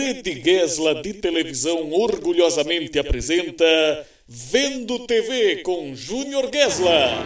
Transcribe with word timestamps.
Rede 0.00 0.40
Gesla 0.42 1.02
de 1.02 1.12
televisão 1.12 1.92
orgulhosamente 1.92 2.98
apresenta 2.98 3.66
Vendo 4.26 5.00
TV 5.00 5.56
com 5.56 5.94
Júnior 5.94 6.48
Gesla. 6.50 7.18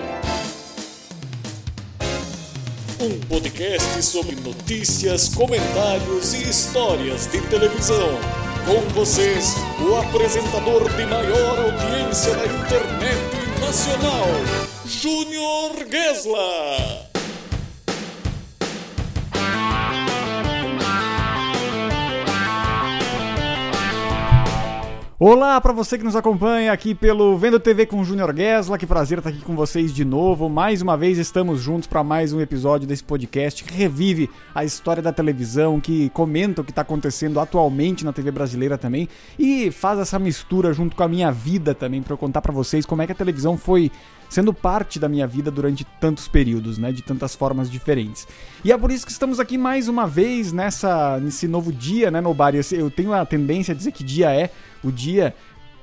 Um 3.00 3.20
podcast 3.28 4.02
sobre 4.02 4.34
notícias, 4.34 5.28
comentários 5.28 6.34
e 6.34 6.50
histórias 6.50 7.30
de 7.30 7.40
televisão. 7.42 8.18
Com 8.66 8.80
vocês, 8.92 9.54
o 9.80 9.94
apresentador 9.94 10.92
de 10.96 11.06
maior 11.06 11.58
audiência 11.60 12.34
da 12.34 12.44
internet 12.44 13.60
nacional, 13.60 14.26
Júnior 14.84 15.86
Gesla. 15.88 16.93
Olá 25.16 25.60
para 25.60 25.72
você 25.72 25.96
que 25.96 26.02
nos 26.02 26.16
acompanha 26.16 26.72
aqui 26.72 26.92
pelo 26.92 27.38
Vendo 27.38 27.60
TV 27.60 27.86
com 27.86 28.02
Júnior 28.02 28.34
Gesla, 28.36 28.76
que 28.76 28.84
prazer 28.84 29.18
estar 29.18 29.30
aqui 29.30 29.42
com 29.42 29.54
vocês 29.54 29.94
de 29.94 30.04
novo. 30.04 30.48
Mais 30.48 30.82
uma 30.82 30.96
vez 30.96 31.18
estamos 31.18 31.60
juntos 31.60 31.86
para 31.86 32.02
mais 32.02 32.32
um 32.32 32.40
episódio 32.40 32.84
desse 32.84 33.04
podcast 33.04 33.62
que 33.62 33.72
revive 33.72 34.28
a 34.52 34.64
história 34.64 35.00
da 35.00 35.12
televisão, 35.12 35.80
que 35.80 36.10
comenta 36.10 36.62
o 36.62 36.64
que 36.64 36.72
está 36.72 36.82
acontecendo 36.82 37.38
atualmente 37.38 38.04
na 38.04 38.12
TV 38.12 38.32
brasileira 38.32 38.76
também 38.76 39.08
e 39.38 39.70
faz 39.70 40.00
essa 40.00 40.18
mistura 40.18 40.72
junto 40.72 40.96
com 40.96 41.04
a 41.04 41.08
minha 41.08 41.30
vida 41.30 41.76
também 41.76 42.02
para 42.02 42.14
eu 42.14 42.18
contar 42.18 42.42
para 42.42 42.52
vocês 42.52 42.84
como 42.84 43.00
é 43.00 43.06
que 43.06 43.12
a 43.12 43.14
televisão 43.14 43.56
foi 43.56 43.92
sendo 44.28 44.52
parte 44.52 44.98
da 44.98 45.08
minha 45.08 45.28
vida 45.28 45.48
durante 45.48 45.84
tantos 46.00 46.26
períodos, 46.26 46.76
né, 46.76 46.90
de 46.90 47.02
tantas 47.02 47.36
formas 47.36 47.70
diferentes. 47.70 48.26
E 48.64 48.72
é 48.72 48.76
por 48.76 48.90
isso 48.90 49.06
que 49.06 49.12
estamos 49.12 49.38
aqui 49.38 49.56
mais 49.56 49.86
uma 49.86 50.08
vez 50.08 50.52
nessa 50.52 51.20
nesse 51.20 51.46
novo 51.46 51.72
dia, 51.72 52.10
né, 52.10 52.20
Nobari? 52.20 52.58
Eu 52.72 52.90
tenho 52.90 53.12
a 53.12 53.24
tendência 53.24 53.70
a 53.70 53.76
dizer 53.76 53.92
que 53.92 54.02
dia 54.02 54.34
é 54.34 54.50
o 54.84 54.92
dia 54.92 55.34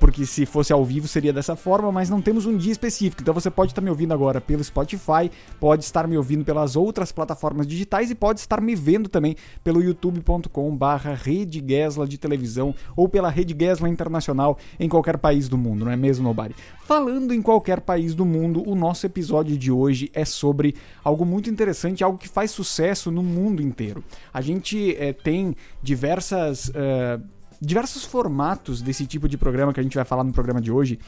porque 0.02 0.26
se 0.26 0.44
fosse 0.44 0.72
ao 0.72 0.84
vivo 0.84 1.06
seria 1.06 1.32
dessa 1.32 1.54
forma, 1.54 1.92
mas 1.92 2.10
não 2.10 2.20
temos 2.20 2.44
um 2.44 2.56
dia 2.56 2.72
específico. 2.72 3.22
Então 3.22 3.32
você 3.32 3.48
pode 3.48 3.70
estar 3.70 3.80
me 3.80 3.88
ouvindo 3.88 4.12
agora 4.12 4.40
pelo 4.40 4.62
Spotify, 4.64 5.30
pode 5.60 5.84
estar 5.84 6.08
me 6.08 6.16
ouvindo 6.16 6.44
pelas 6.44 6.74
outras 6.74 7.12
plataformas 7.12 7.68
digitais 7.68 8.10
e 8.10 8.14
pode 8.16 8.40
estar 8.40 8.60
me 8.60 8.74
vendo 8.74 9.08
também 9.08 9.36
pelo 9.62 9.80
youtube.com/barra 9.80 11.14
Rede 11.14 11.64
Gesla 11.64 12.04
de 12.04 12.18
televisão 12.18 12.74
ou 12.96 13.08
pela 13.08 13.30
Rede 13.30 13.54
Gesla 13.56 13.88
Internacional 13.88 14.58
em 14.76 14.88
qualquer 14.88 15.18
país 15.18 15.48
do 15.48 15.56
mundo, 15.56 15.84
não 15.84 15.92
é 15.92 15.96
mesmo, 15.96 16.24
Nobari? 16.24 16.56
Falando 16.84 17.32
em 17.32 17.40
qualquer 17.40 17.80
país 17.80 18.12
do 18.12 18.24
mundo, 18.24 18.68
o 18.68 18.74
nosso 18.74 19.06
episódio 19.06 19.56
de 19.56 19.70
hoje 19.70 20.10
é 20.12 20.24
sobre 20.24 20.74
algo 21.04 21.24
muito 21.24 21.48
interessante, 21.48 22.02
algo 22.02 22.18
que 22.18 22.28
faz 22.28 22.50
sucesso 22.50 23.08
no 23.12 23.22
mundo 23.22 23.62
inteiro. 23.62 24.02
A 24.34 24.40
gente 24.40 24.96
é, 24.96 25.12
tem 25.12 25.54
diversas. 25.80 26.70
Uh, 26.70 27.22
diversos 27.64 28.04
formatos 28.04 28.82
desse 28.82 29.06
tipo 29.06 29.28
de 29.28 29.38
programa 29.38 29.72
que 29.72 29.78
a 29.78 29.82
gente 29.84 29.94
vai 29.94 30.04
falar 30.04 30.24
no 30.24 30.32
programa 30.32 30.60
de 30.60 30.72
hoje 30.72 30.98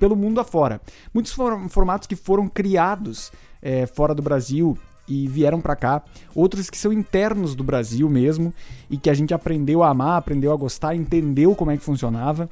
pelo 0.00 0.16
mundo 0.16 0.40
afora. 0.40 0.80
Muitos 1.12 1.32
formatos 1.68 2.06
que 2.08 2.16
foram 2.16 2.48
criados 2.48 3.30
é, 3.60 3.84
fora 3.84 4.14
do 4.14 4.22
Brasil 4.22 4.78
e 5.06 5.26
vieram 5.26 5.60
para 5.60 5.76
cá, 5.76 6.02
outros 6.34 6.70
que 6.70 6.78
são 6.78 6.92
internos 6.92 7.54
do 7.54 7.62
Brasil 7.62 8.08
mesmo 8.08 8.54
e 8.90 8.96
que 8.96 9.10
a 9.10 9.14
gente 9.14 9.34
aprendeu 9.34 9.82
a 9.82 9.90
amar, 9.90 10.18
aprendeu 10.18 10.52
a 10.52 10.56
gostar, 10.56 10.94
entendeu 10.94 11.54
como 11.54 11.70
é 11.70 11.76
que 11.76 11.84
funcionava 11.84 12.48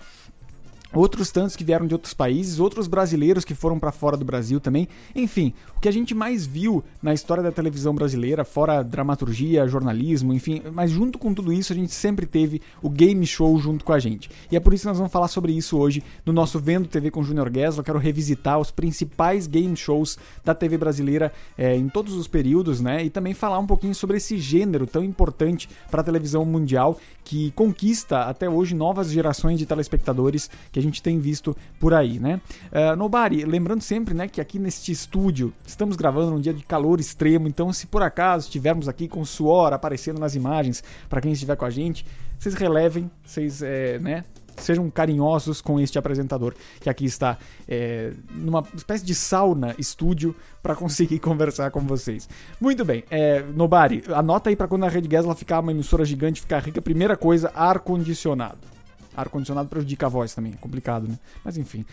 outros 0.96 1.30
tantos 1.30 1.56
que 1.56 1.64
vieram 1.64 1.86
de 1.86 1.94
outros 1.94 2.14
países, 2.14 2.58
outros 2.58 2.86
brasileiros 2.86 3.44
que 3.44 3.54
foram 3.54 3.78
para 3.78 3.92
fora 3.92 4.16
do 4.16 4.24
Brasil 4.24 4.60
também. 4.60 4.88
Enfim, 5.14 5.52
o 5.76 5.80
que 5.80 5.88
a 5.88 5.92
gente 5.92 6.14
mais 6.14 6.46
viu 6.46 6.82
na 7.02 7.12
história 7.12 7.42
da 7.42 7.52
televisão 7.52 7.94
brasileira, 7.94 8.44
fora 8.44 8.82
dramaturgia, 8.82 9.66
jornalismo, 9.68 10.32
enfim, 10.32 10.62
mas 10.72 10.90
junto 10.90 11.18
com 11.18 11.34
tudo 11.34 11.52
isso, 11.52 11.72
a 11.72 11.76
gente 11.76 11.92
sempre 11.92 12.26
teve 12.26 12.60
o 12.82 12.88
game 12.88 13.26
show 13.26 13.58
junto 13.58 13.84
com 13.84 13.92
a 13.92 13.98
gente. 13.98 14.30
E 14.50 14.56
é 14.56 14.60
por 14.60 14.72
isso 14.72 14.82
que 14.82 14.88
nós 14.88 14.98
vamos 14.98 15.12
falar 15.12 15.28
sobre 15.28 15.52
isso 15.52 15.76
hoje 15.76 16.02
no 16.24 16.32
nosso 16.32 16.58
Vendo 16.58 16.88
TV 16.88 17.10
com 17.10 17.22
Junior 17.22 17.50
Guess. 17.50 17.78
Eu 17.78 17.84
quero 17.84 17.98
revisitar 17.98 18.58
os 18.58 18.70
principais 18.70 19.46
game 19.46 19.76
shows 19.76 20.18
da 20.44 20.54
TV 20.54 20.78
brasileira 20.78 21.32
é, 21.56 21.76
em 21.76 21.88
todos 21.88 22.14
os 22.14 22.26
períodos, 22.26 22.80
né? 22.80 23.04
E 23.04 23.10
também 23.10 23.34
falar 23.34 23.58
um 23.58 23.66
pouquinho 23.66 23.94
sobre 23.94 24.16
esse 24.16 24.38
gênero 24.38 24.86
tão 24.86 25.02
importante 25.02 25.68
para 25.90 26.00
a 26.00 26.04
televisão 26.04 26.44
mundial 26.44 26.98
que 27.24 27.50
conquista 27.52 28.22
até 28.22 28.48
hoje 28.48 28.74
novas 28.74 29.10
gerações 29.10 29.58
de 29.58 29.66
telespectadores 29.66 30.48
que 30.70 30.78
a 30.78 30.82
gente 30.86 31.02
tem 31.02 31.18
visto 31.18 31.56
por 31.78 31.94
aí, 31.94 32.18
né? 32.18 32.40
Uh, 32.72 32.96
Nobari, 32.96 33.44
lembrando 33.44 33.82
sempre, 33.82 34.14
né, 34.14 34.28
que 34.28 34.40
aqui 34.40 34.58
neste 34.58 34.90
estúdio 34.92 35.52
estamos 35.66 35.96
gravando 35.96 36.30
num 36.30 36.40
dia 36.40 36.54
de 36.54 36.64
calor 36.64 37.00
extremo, 37.00 37.48
então 37.48 37.72
se 37.72 37.86
por 37.86 38.02
acaso 38.02 38.46
estivermos 38.46 38.88
aqui 38.88 39.08
com 39.08 39.24
suor 39.24 39.72
aparecendo 39.72 40.18
nas 40.18 40.34
imagens 40.34 40.82
para 41.08 41.20
quem 41.20 41.32
estiver 41.32 41.56
com 41.56 41.64
a 41.64 41.70
gente, 41.70 42.06
vocês 42.38 42.54
relevem, 42.54 43.10
vocês, 43.24 43.62
é, 43.62 43.98
né, 43.98 44.24
sejam 44.56 44.88
carinhosos 44.90 45.60
com 45.60 45.78
este 45.78 45.98
apresentador 45.98 46.54
que 46.80 46.88
aqui 46.88 47.04
está 47.04 47.38
é, 47.68 48.12
numa 48.30 48.64
espécie 48.74 49.04
de 49.04 49.14
sauna 49.14 49.74
estúdio 49.78 50.34
para 50.62 50.74
conseguir 50.74 51.18
conversar 51.20 51.70
com 51.70 51.80
vocês. 51.80 52.28
Muito 52.60 52.84
bem, 52.84 53.04
é, 53.10 53.42
Nobari, 53.54 54.02
anota 54.08 54.50
aí 54.50 54.56
para 54.56 54.68
quando 54.68 54.84
a 54.84 54.88
Rede 54.88 55.08
Gesla 55.10 55.34
ficar 55.34 55.60
uma 55.60 55.72
emissora 55.72 56.04
gigante, 56.04 56.40
ficar 56.40 56.60
rica, 56.60 56.80
primeira 56.80 57.16
coisa, 57.16 57.50
ar 57.54 57.80
condicionado. 57.80 58.75
Ar-condicionado 59.16 59.68
prejudica 59.68 60.06
a 60.06 60.08
voz 60.08 60.34
também, 60.34 60.52
é 60.52 60.56
complicado, 60.56 61.08
né? 61.08 61.18
Mas 61.44 61.56
enfim, 61.56 61.84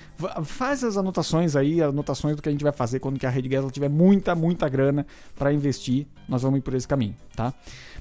faz 0.43 0.83
as 0.83 0.97
anotações 0.97 1.55
aí, 1.55 1.81
anotações 1.81 2.35
do 2.35 2.41
que 2.41 2.49
a 2.49 2.51
gente 2.51 2.63
vai 2.63 2.73
fazer 2.73 2.99
quando 2.99 3.17
que 3.17 3.25
a 3.25 3.29
Rede 3.29 3.49
Gesla 3.49 3.71
tiver 3.71 3.89
muita, 3.89 4.35
muita 4.35 4.67
grana 4.67 5.05
para 5.37 5.53
investir, 5.53 6.05
nós 6.27 6.41
vamos 6.41 6.59
ir 6.59 6.61
por 6.61 6.73
esse 6.73 6.87
caminho, 6.87 7.15
tá? 7.35 7.53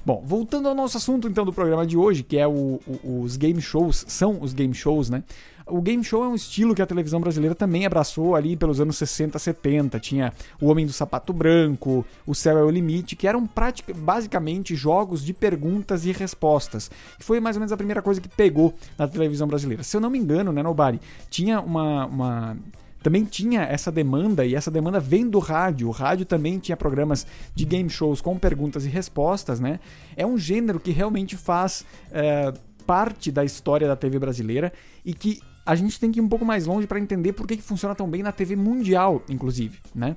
Bom, 0.05 0.21
voltando 0.25 0.67
ao 0.67 0.75
nosso 0.75 0.97
assunto 0.97 1.27
então 1.29 1.45
do 1.45 1.53
programa 1.53 1.87
de 1.87 1.95
hoje, 1.95 2.23
que 2.23 2.37
é 2.37 2.45
o, 2.45 2.79
o, 2.85 3.21
os 3.21 3.37
game 3.37 3.61
shows, 3.61 4.05
são 4.07 4.41
os 4.41 4.53
game 4.53 4.73
shows, 4.73 5.09
né? 5.09 5.23
O 5.65 5.81
game 5.81 6.03
show 6.03 6.23
é 6.23 6.27
um 6.27 6.35
estilo 6.35 6.75
que 6.75 6.81
a 6.81 6.85
televisão 6.85 7.21
brasileira 7.21 7.55
também 7.55 7.85
abraçou 7.85 8.35
ali 8.35 8.55
pelos 8.55 8.79
anos 8.81 8.97
60, 8.97 9.39
70. 9.39 9.99
Tinha 9.99 10.33
O 10.59 10.67
Homem 10.67 10.85
do 10.85 10.93
Sapato 10.93 11.31
Branco, 11.31 12.05
O 12.25 12.35
Céu 12.35 12.57
é 12.57 12.63
o 12.63 12.69
Limite, 12.69 13.15
que 13.15 13.27
eram 13.27 13.47
pratica, 13.47 13.93
basicamente 13.93 14.75
jogos 14.75 15.23
de 15.23 15.33
perguntas 15.33 16.05
e 16.05 16.11
respostas. 16.11 16.91
Que 17.17 17.23
foi 17.23 17.39
mais 17.39 17.55
ou 17.55 17.61
menos 17.61 17.71
a 17.71 17.77
primeira 17.77 18.01
coisa 18.01 18.19
que 18.19 18.29
pegou 18.29 18.73
na 18.97 19.07
televisão 19.07 19.47
brasileira. 19.47 19.83
Se 19.83 19.95
eu 19.95 20.01
não 20.01 20.09
me 20.09 20.19
engano, 20.19 20.51
né, 20.51 20.61
Nobari? 20.61 20.99
Tinha 21.29 21.61
uma, 21.61 22.05
uma 22.05 22.57
também 23.03 23.25
tinha 23.25 23.63
essa 23.63 23.91
demanda 23.91 24.45
e 24.45 24.55
essa 24.55 24.71
demanda 24.71 24.99
vem 24.99 25.29
do 25.29 25.37
rádio. 25.37 25.89
O 25.89 25.91
rádio 25.91 26.25
também 26.25 26.57
tinha 26.57 26.77
programas 26.77 27.27
de 27.53 27.65
game 27.65 27.89
shows 27.89 28.21
com 28.21 28.39
perguntas 28.39 28.85
e 28.85 28.89
respostas, 28.89 29.59
né? 29.59 29.81
É 30.15 30.25
um 30.25 30.37
gênero 30.37 30.79
que 30.79 30.91
realmente 30.91 31.35
faz 31.35 31.85
é, 32.11 32.53
parte 32.87 33.29
da 33.29 33.43
história 33.43 33.87
da 33.87 33.95
TV 33.95 34.17
brasileira 34.17 34.71
e 35.03 35.13
que 35.13 35.41
a 35.65 35.75
gente 35.75 35.99
tem 35.99 36.11
que 36.11 36.19
ir 36.19 36.21
um 36.21 36.27
pouco 36.27 36.45
mais 36.45 36.65
longe 36.65 36.87
para 36.87 36.99
entender 36.99 37.33
por 37.33 37.47
que, 37.47 37.57
que 37.57 37.63
funciona 37.63 37.95
tão 37.95 38.09
bem 38.09 38.21
na 38.21 38.31
TV 38.31 38.55
mundial, 38.55 39.21
inclusive, 39.29 39.79
né? 39.95 40.15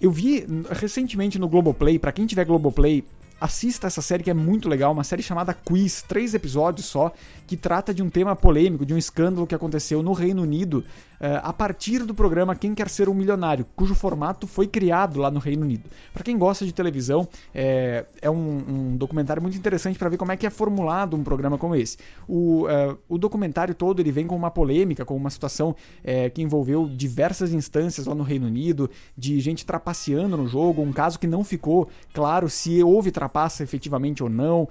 Eu 0.00 0.10
vi 0.10 0.44
recentemente 0.70 1.38
no 1.38 1.48
Globoplay, 1.48 1.98
para 1.98 2.12
quem 2.12 2.26
tiver 2.26 2.44
Globoplay, 2.44 3.04
assista 3.44 3.86
essa 3.86 4.00
série 4.00 4.22
que 4.22 4.30
é 4.30 4.34
muito 4.34 4.70
legal, 4.70 4.90
uma 4.90 5.04
série 5.04 5.22
chamada 5.22 5.52
Quiz, 5.52 6.00
três 6.00 6.32
episódios 6.32 6.86
só, 6.86 7.12
que 7.46 7.58
trata 7.58 7.92
de 7.92 8.02
um 8.02 8.08
tema 8.08 8.34
polêmico, 8.34 8.86
de 8.86 8.94
um 8.94 8.98
escândalo 8.98 9.46
que 9.46 9.54
aconteceu 9.54 10.02
no 10.02 10.14
Reino 10.14 10.42
Unido 10.42 10.82
uh, 11.20 11.40
a 11.42 11.52
partir 11.52 12.04
do 12.04 12.14
programa 12.14 12.56
Quem 12.56 12.74
Quer 12.74 12.88
Ser 12.88 13.06
um 13.06 13.14
Milionário, 13.14 13.66
cujo 13.76 13.94
formato 13.94 14.46
foi 14.46 14.66
criado 14.66 15.20
lá 15.20 15.30
no 15.30 15.38
Reino 15.38 15.62
Unido. 15.62 15.84
Para 16.12 16.24
quem 16.24 16.38
gosta 16.38 16.64
de 16.64 16.72
televisão, 16.72 17.28
é, 17.54 18.06
é 18.22 18.30
um, 18.30 18.34
um, 18.34 18.96
documentário 18.96 19.42
muito 19.42 19.58
interessante 19.58 19.98
para 19.98 20.08
ver 20.08 20.16
como 20.16 20.32
é 20.32 20.36
que 20.38 20.46
é 20.46 20.50
formulado 20.50 21.14
um 21.14 21.22
programa 21.22 21.58
como 21.58 21.76
esse. 21.76 21.98
O, 22.26 22.64
uh, 22.64 22.98
o 23.08 23.18
documentário 23.18 23.74
todo 23.74 24.00
ele 24.00 24.10
vem 24.10 24.26
com 24.26 24.36
uma 24.36 24.50
polêmica, 24.50 25.04
com 25.04 25.14
uma 25.14 25.28
situação 25.28 25.70
uh, 25.70 26.30
que 26.32 26.40
envolveu 26.40 26.88
diversas 26.88 27.52
instâncias 27.52 28.06
lá 28.06 28.14
no 28.14 28.22
Reino 28.22 28.46
Unido, 28.46 28.88
de 29.16 29.38
gente 29.40 29.66
trapaceando 29.66 30.34
no 30.34 30.48
jogo, 30.48 30.80
um 30.80 30.92
caso 30.92 31.18
que 31.18 31.26
não 31.26 31.44
ficou 31.44 31.90
claro 32.14 32.48
se 32.48 32.82
houve 32.82 33.10
trapaça 33.34 33.64
efetivamente 33.64 34.22
ou 34.22 34.30
não, 34.30 34.68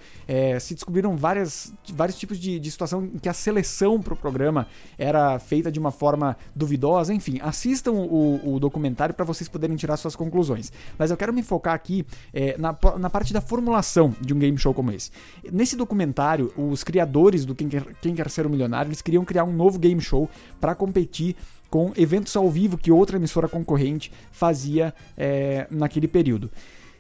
se 0.62 0.74
descobriram 0.74 1.18
várias, 1.18 1.74
vários 1.94 2.18
tipos 2.18 2.40
de, 2.40 2.58
de 2.58 2.72
situação 2.72 3.04
em 3.04 3.20
que 3.20 3.28
a 3.28 3.34
seleção 3.34 4.02
para 4.02 4.14
o 4.14 4.18
programa 4.18 4.68
era 4.98 5.38
feita 5.38 5.70
de 5.70 5.78
uma 5.78 5.92
forma 5.92 6.38
duvidosa. 6.56 7.14
Enfim, 7.14 7.40
assistam 7.42 7.92
o, 7.92 8.56
o 8.56 8.60
documentário 8.60 9.14
para 9.14 9.26
vocês 9.26 9.50
poderem 9.50 9.76
tirar 9.76 9.98
suas 9.98 10.16
conclusões. 10.16 10.72
Mas 10.98 11.12
eu 11.12 11.18
quero 11.18 11.34
me 11.34 11.44
focar 11.44 11.74
aqui 11.74 12.06
é, 12.34 12.58
na, 12.58 12.76
na 12.98 13.10
parte 13.10 13.34
da 13.34 13.42
formulação 13.42 14.16
de 14.22 14.34
um 14.34 14.40
game 14.40 14.58
show 14.58 14.74
como 14.74 14.92
esse. 14.92 15.12
Nesse 15.52 15.76
documentário, 15.76 16.54
os 16.56 16.84
criadores 16.84 17.44
do 17.44 17.54
Quem 17.54 17.68
Quer, 17.68 17.86
Quem 18.02 18.16
Quer 18.16 18.30
Ser 18.30 18.48
um 18.48 18.50
Milionário 18.50 18.90
eles 18.90 19.02
queriam 19.02 19.26
criar 19.26 19.44
um 19.44 19.54
novo 19.54 19.78
game 19.78 20.00
show 20.00 20.30
para 20.62 20.74
competir 20.74 21.36
com 21.70 21.92
eventos 21.98 22.36
ao 22.36 22.50
vivo 22.50 22.78
que 22.78 22.92
outra 22.92 23.18
emissora 23.18 23.48
concorrente 23.48 24.12
fazia 24.32 24.94
é, 25.18 25.68
naquele 25.70 26.08
período. 26.08 26.50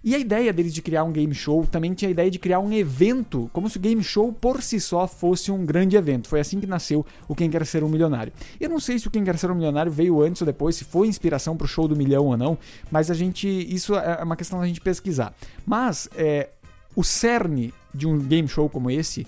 E 0.03 0.13
a 0.13 0.19
ideia 0.19 0.51
deles 0.51 0.73
de 0.73 0.81
criar 0.81 1.05
um 1.05 1.13
game 1.13 1.33
show 1.33 1.65
também 1.65 1.93
tinha 1.93 2.09
a 2.09 2.11
ideia 2.11 2.29
de 2.29 2.37
criar 2.37 2.59
um 2.59 2.73
evento, 2.73 3.49
como 3.53 3.69
se 3.69 3.77
o 3.77 3.79
game 3.79 4.03
show 4.03 4.33
por 4.33 4.61
si 4.61 4.77
só 4.77 5.07
fosse 5.07 5.49
um 5.49 5.65
grande 5.65 5.95
evento. 5.95 6.27
Foi 6.27 6.41
assim 6.41 6.59
que 6.59 6.67
nasceu 6.67 7.05
o 7.25 7.33
Quem 7.33 7.49
Quer 7.49 7.65
Ser 7.65 7.85
um 7.85 7.89
Milionário. 7.89 8.33
Eu 8.59 8.69
não 8.69 8.81
sei 8.81 8.99
se 8.99 9.07
o 9.07 9.11
Quem 9.11 9.23
Quer 9.23 9.37
Ser 9.37 9.49
um 9.49 9.55
Milionário 9.55 9.89
veio 9.89 10.21
antes 10.21 10.41
ou 10.41 10.45
depois, 10.45 10.75
se 10.75 10.83
foi 10.83 11.07
inspiração 11.07 11.55
para 11.55 11.63
o 11.63 11.67
show 11.67 11.87
do 11.87 11.95
milhão 11.95 12.25
ou 12.25 12.35
não, 12.35 12.57
mas 12.91 13.09
a 13.09 13.13
gente. 13.13 13.47
Isso 13.47 13.95
é 13.95 14.21
uma 14.21 14.35
questão 14.35 14.59
da 14.59 14.67
gente 14.67 14.81
pesquisar. 14.81 15.33
Mas 15.65 16.09
é, 16.17 16.49
o 16.93 17.03
cerne 17.03 17.73
de 17.93 18.05
um 18.05 18.19
game 18.19 18.47
show 18.49 18.67
como 18.67 18.91
esse 18.91 19.25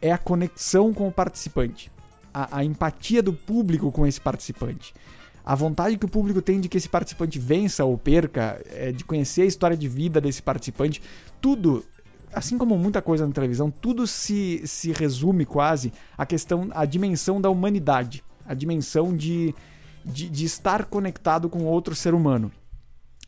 é 0.00 0.12
a 0.12 0.18
conexão 0.18 0.94
com 0.94 1.06
o 1.08 1.12
participante, 1.12 1.90
a, 2.32 2.58
a 2.58 2.64
empatia 2.64 3.22
do 3.22 3.34
público 3.34 3.92
com 3.92 4.06
esse 4.06 4.20
participante 4.20 4.94
a 5.46 5.54
vontade 5.54 5.96
que 5.96 6.04
o 6.04 6.08
público 6.08 6.42
tem 6.42 6.60
de 6.60 6.68
que 6.68 6.76
esse 6.76 6.88
participante 6.88 7.38
vença 7.38 7.84
ou 7.84 7.96
perca, 7.96 8.60
é, 8.68 8.90
de 8.90 9.04
conhecer 9.04 9.42
a 9.42 9.46
história 9.46 9.76
de 9.76 9.86
vida 9.86 10.20
desse 10.20 10.42
participante, 10.42 11.00
tudo 11.40 11.84
assim 12.32 12.58
como 12.58 12.76
muita 12.76 13.00
coisa 13.00 13.24
na 13.24 13.32
televisão, 13.32 13.70
tudo 13.70 14.08
se, 14.08 14.60
se 14.66 14.90
resume 14.90 15.46
quase 15.46 15.92
à 16.18 16.26
questão, 16.26 16.68
à 16.72 16.84
dimensão 16.84 17.40
da 17.40 17.48
humanidade, 17.48 18.24
a 18.44 18.54
dimensão 18.54 19.16
de, 19.16 19.54
de, 20.04 20.28
de 20.28 20.44
estar 20.44 20.84
conectado 20.86 21.48
com 21.48 21.64
outro 21.64 21.94
ser 21.94 22.12
humano. 22.12 22.50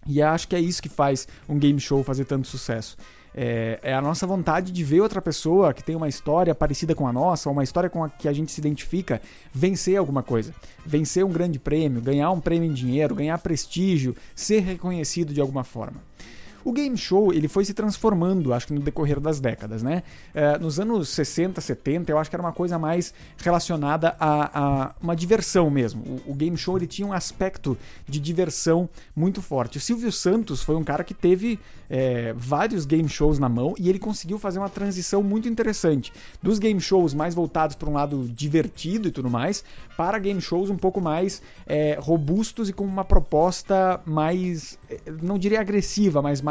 E 0.05 0.21
acho 0.21 0.49
que 0.49 0.57
é 0.57 0.61
isso 0.61 0.83
que 0.83 0.89
faz 0.89 1.29
um 1.49 1.57
game 1.57 1.79
show 1.79 2.03
fazer 2.03 2.25
tanto 2.25 2.49
sucesso. 2.49 2.97
É, 3.41 3.79
é, 3.85 3.95
a 3.95 4.03
nossa 4.03 4.27
vontade 4.27 4.73
de 4.73 4.83
ver 4.83 5.01
outra 5.01 5.23
pessoa 5.23 5.73
que 5.73 5.81
tem 5.81 5.95
uma 5.95 6.09
história 6.09 6.53
parecida 6.57 6.93
com 6.93 7.07
a 7.07 7.13
nossa, 7.13 7.49
ou 7.49 7.53
uma 7.53 7.63
história 7.63 7.89
com 7.89 8.03
a 8.03 8.09
que 8.09 8.27
a 8.27 8.33
gente 8.33 8.51
se 8.51 8.61
identifica, 8.61 9.23
vencer 9.55 9.97
alguma 9.97 10.25
coisa. 10.25 10.53
Vencer 10.85 11.25
um 11.25 11.31
grande 11.31 11.57
prêmio, 11.57 12.01
ganhar 12.01 12.33
um 12.33 12.41
prêmio 12.41 12.69
em 12.69 12.75
dinheiro, 12.75 13.15
ganhar 13.15 13.39
prestígio, 13.39 14.17
ser 14.35 14.59
reconhecido 14.65 15.33
de 15.33 15.41
alguma 15.41 15.63
forma. 15.63 16.03
O 16.65 16.73
game 16.73 16.97
show 16.97 17.33
ele 17.33 17.49
foi 17.49 17.65
se 17.65 17.73
transformando, 17.73 18.53
acho 18.53 18.67
que 18.67 18.73
no 18.73 18.81
decorrer 18.81 19.21
das 19.21 19.41
décadas, 19.41 19.83
né? 19.83 20.03
É, 20.35 20.59
nos 20.59 20.81
anos 20.81 21.09
60, 21.11 21.61
70, 21.61 22.11
eu 22.11 22.19
acho 22.19 22.29
que 22.29 22.37
era 22.37 22.43
uma 22.43 22.53
coisa 22.53 22.79
mais 22.79 23.15
relacionada 23.39 24.17
a, 24.19 24.61
a 24.61 24.95
uma 25.01 25.15
diversão 25.15 25.71
mesmo. 25.71 26.03
O, 26.27 26.33
o, 26.33 26.35
game 26.35 26.57
show 26.57 26.77
ele 26.77 26.87
tinha 26.87 27.07
um 27.07 27.13
aspecto 27.13 27.77
de 28.09 28.21
diversão 28.21 28.89
muito 29.15 29.41
forte. 29.41 29.79
O 29.79 29.81
Silvio 29.81 30.11
Santos 30.11 30.63
foi 30.63 30.77
um 30.77 30.85
cara 30.85 31.05
que 31.05 31.15
teve 31.15 31.59
é, 31.89 32.35
vários 32.37 32.85
game 32.85 33.09
shows 33.09 33.39
na 33.39 33.49
mão 33.49 33.75
e 33.79 33.89
ele 33.89 33.99
conseguiu 33.99 34.39
fazer 34.39 34.59
uma 34.59 34.69
transição 34.69 35.23
muito 35.23 35.49
interessante 35.49 36.13
dos 36.43 36.59
game 36.59 36.81
shows 36.81 37.15
mais 37.15 37.35
voltados 37.35 37.77
para 37.77 37.89
um 37.89 37.95
lado 37.95 38.29
divertido 38.29 39.09
e 39.09 39.11
tudo 39.11 39.31
mais 39.31 39.65
para 39.97 40.19
game 40.19 40.41
shows 40.41 40.71
um 40.71 40.77
pouco 40.77 41.01
mais 41.01 41.43
é, 41.67 41.99
robustos 42.01 42.69
e 42.69 42.73
com 42.73 42.85
uma 42.85 43.05
proposta 43.05 44.01
mais, 44.05 44.79
é, 44.89 44.99
não 45.23 45.39
diria 45.39 45.61
agressiva, 45.61 46.23
mas 46.23 46.41
mais 46.41 46.48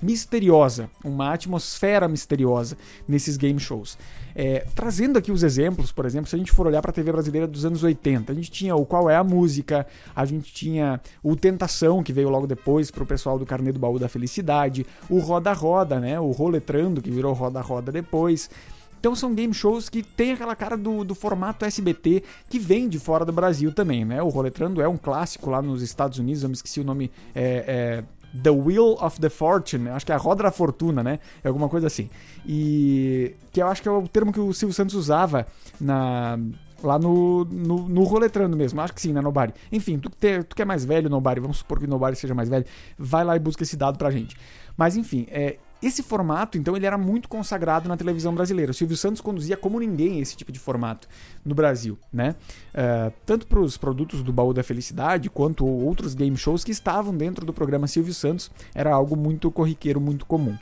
misteriosa, 0.00 0.90
uma 1.04 1.32
atmosfera 1.32 2.08
misteriosa 2.08 2.76
nesses 3.06 3.36
game 3.36 3.60
shows. 3.60 3.98
É, 4.34 4.66
trazendo 4.74 5.18
aqui 5.18 5.32
os 5.32 5.42
exemplos, 5.42 5.90
por 5.90 6.04
exemplo, 6.04 6.28
se 6.28 6.36
a 6.36 6.38
gente 6.38 6.52
for 6.52 6.66
olhar 6.66 6.82
para 6.82 6.90
a 6.90 6.94
TV 6.94 7.10
brasileira 7.10 7.46
dos 7.46 7.64
anos 7.64 7.82
80, 7.82 8.30
a 8.30 8.34
gente 8.34 8.50
tinha 8.50 8.76
o 8.76 8.84
Qual 8.84 9.08
é 9.08 9.16
a 9.16 9.24
Música, 9.24 9.86
a 10.14 10.24
gente 10.26 10.52
tinha 10.52 11.00
o 11.22 11.34
Tentação, 11.34 12.02
que 12.02 12.12
veio 12.12 12.28
logo 12.28 12.46
depois 12.46 12.90
para 12.90 13.02
o 13.02 13.06
pessoal 13.06 13.38
do 13.38 13.46
Carnê 13.46 13.72
do 13.72 13.78
Baú 13.78 13.98
da 13.98 14.08
Felicidade, 14.08 14.86
o 15.08 15.18
Roda 15.18 15.52
Roda, 15.52 15.98
né, 15.98 16.20
o 16.20 16.30
Roletrando, 16.32 17.00
que 17.00 17.10
virou 17.10 17.32
Roda 17.32 17.60
Roda 17.60 17.90
depois. 17.90 18.50
Então 18.98 19.14
são 19.14 19.34
game 19.34 19.54
shows 19.54 19.88
que 19.88 20.02
tem 20.02 20.32
aquela 20.32 20.56
cara 20.56 20.76
do, 20.76 21.04
do 21.04 21.14
formato 21.14 21.64
SBT 21.64 22.22
que 22.48 22.58
vem 22.58 22.88
de 22.88 22.98
fora 22.98 23.24
do 23.24 23.32
Brasil 23.32 23.72
também, 23.72 24.04
né? 24.04 24.22
O 24.22 24.28
Roletrando 24.28 24.82
é 24.82 24.88
um 24.88 24.96
clássico 24.96 25.50
lá 25.50 25.62
nos 25.62 25.82
Estados 25.82 26.18
Unidos, 26.18 26.42
eu 26.42 26.48
me 26.48 26.54
esqueci 26.54 26.80
o 26.80 26.84
nome, 26.84 27.10
é, 27.34 28.02
é 28.02 28.04
The 28.42 28.50
Wheel 28.50 28.96
of 29.00 29.20
the 29.20 29.28
Fortune, 29.28 29.88
acho 29.90 30.06
que 30.06 30.12
é 30.12 30.14
a 30.14 30.18
roda 30.18 30.42
da 30.42 30.50
fortuna, 30.50 31.02
né? 31.02 31.18
É 31.42 31.48
alguma 31.48 31.68
coisa 31.68 31.86
assim. 31.86 32.10
E 32.46 33.34
que 33.52 33.62
eu 33.62 33.66
acho 33.68 33.82
que 33.82 33.88
é 33.88 33.90
o 33.92 34.06
termo 34.08 34.32
que 34.32 34.40
o 34.40 34.52
Silvio 34.52 34.74
Santos 34.74 34.94
usava 34.94 35.46
na 35.80 36.38
lá 36.82 36.98
no, 36.98 37.44
no, 37.44 37.88
no 37.88 38.02
roletrando 38.04 38.56
mesmo, 38.56 38.80
acho 38.80 38.92
que 38.92 39.00
sim, 39.00 39.12
na 39.12 39.22
Nobari. 39.22 39.52
Enfim, 39.72 39.98
tu, 39.98 40.10
te, 40.10 40.42
tu 40.42 40.54
que 40.54 40.62
é 40.62 40.64
mais 40.64 40.84
velho, 40.84 41.08
Nobari, 41.08 41.40
vamos 41.40 41.58
supor 41.58 41.80
que 41.80 41.86
Nobari 41.86 42.16
seja 42.16 42.34
mais 42.34 42.48
velho, 42.48 42.66
vai 42.98 43.24
lá 43.24 43.34
e 43.34 43.38
busca 43.38 43.62
esse 43.62 43.76
dado 43.76 43.98
pra 43.98 44.10
gente. 44.10 44.36
Mas 44.76 44.96
enfim, 44.96 45.26
é, 45.30 45.56
esse 45.82 46.02
formato, 46.02 46.56
então, 46.56 46.74
ele 46.74 46.86
era 46.86 46.96
muito 46.96 47.28
consagrado 47.28 47.88
na 47.88 47.96
televisão 47.96 48.34
brasileira. 48.34 48.70
O 48.70 48.74
Silvio 48.74 48.96
Santos 48.96 49.20
conduzia 49.20 49.56
como 49.56 49.78
ninguém 49.78 50.20
esse 50.20 50.36
tipo 50.36 50.50
de 50.50 50.58
formato 50.58 51.06
no 51.44 51.54
Brasil, 51.54 51.98
né? 52.12 52.34
Uh, 52.72 53.12
tanto 53.26 53.46
para 53.46 53.60
os 53.60 53.76
produtos 53.76 54.22
do 54.22 54.32
Baú 54.32 54.54
da 54.54 54.62
Felicidade, 54.62 55.28
quanto 55.28 55.66
outros 55.66 56.14
game 56.14 56.36
shows 56.36 56.64
que 56.64 56.72
estavam 56.72 57.14
dentro 57.14 57.44
do 57.44 57.52
programa 57.52 57.86
Silvio 57.86 58.14
Santos, 58.14 58.50
era 58.74 58.92
algo 58.92 59.16
muito 59.16 59.50
corriqueiro, 59.50 60.00
muito 60.00 60.24
comum. 60.24 60.56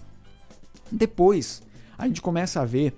Depois, 0.90 1.62
a 1.96 2.06
gente 2.06 2.20
começa 2.20 2.60
a 2.60 2.64
ver 2.64 2.94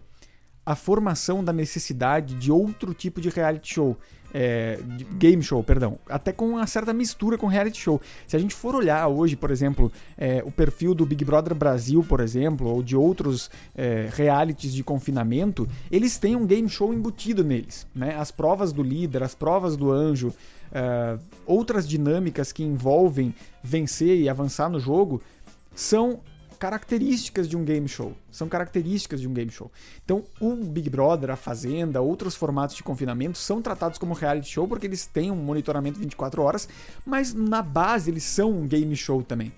a 0.64 0.74
formação 0.74 1.44
da 1.44 1.52
necessidade 1.52 2.34
de 2.34 2.50
outro 2.50 2.92
tipo 2.92 3.20
de 3.20 3.28
reality 3.28 3.74
show, 3.74 3.96
é, 4.32 4.78
game 5.18 5.42
show, 5.42 5.62
perdão, 5.62 5.98
até 6.08 6.32
com 6.32 6.48
uma 6.50 6.66
certa 6.66 6.92
mistura 6.92 7.38
com 7.38 7.46
reality 7.46 7.80
show. 7.80 8.00
Se 8.26 8.36
a 8.36 8.38
gente 8.38 8.54
for 8.54 8.74
olhar 8.74 9.06
hoje, 9.08 9.36
por 9.36 9.50
exemplo, 9.50 9.90
é, 10.16 10.42
o 10.44 10.50
perfil 10.50 10.94
do 10.94 11.06
Big 11.06 11.24
Brother 11.24 11.54
Brasil, 11.54 12.04
por 12.08 12.20
exemplo, 12.20 12.68
ou 12.68 12.82
de 12.82 12.96
outros 12.96 13.50
é, 13.74 14.08
realities 14.12 14.72
de 14.72 14.82
confinamento, 14.84 15.68
eles 15.90 16.18
têm 16.18 16.36
um 16.36 16.46
game 16.46 16.68
show 16.68 16.92
embutido 16.92 17.42
neles. 17.42 17.86
Né? 17.94 18.16
As 18.16 18.30
provas 18.30 18.72
do 18.72 18.82
líder, 18.82 19.22
as 19.22 19.34
provas 19.34 19.76
do 19.76 19.90
anjo, 19.90 20.32
é, 20.72 21.18
outras 21.46 21.88
dinâmicas 21.88 22.52
que 22.52 22.62
envolvem 22.62 23.34
vencer 23.62 24.18
e 24.18 24.28
avançar 24.28 24.68
no 24.68 24.80
jogo 24.80 25.22
são 25.74 26.20
características 26.56 27.48
de 27.48 27.56
um 27.56 27.64
game 27.64 27.86
show. 27.86 28.16
São 28.30 28.48
características 28.48 29.20
de 29.20 29.28
um 29.28 29.32
game 29.32 29.50
show. 29.50 29.70
Então, 30.04 30.24
o 30.40 30.56
Big 30.56 30.90
Brother, 30.90 31.30
a 31.30 31.36
Fazenda, 31.36 32.00
outros 32.00 32.34
formatos 32.34 32.74
de 32.74 32.82
confinamento 32.82 33.38
são 33.38 33.62
tratados 33.62 33.98
como 33.98 34.14
reality 34.14 34.48
show 34.48 34.66
porque 34.66 34.86
eles 34.86 35.06
têm 35.06 35.30
um 35.30 35.36
monitoramento 35.36 35.98
24 35.98 36.42
horas, 36.42 36.68
mas 37.04 37.32
na 37.32 37.62
base 37.62 38.10
eles 38.10 38.24
são 38.24 38.50
um 38.50 38.66
game 38.66 38.96
show 38.96 39.22
também. 39.22 39.52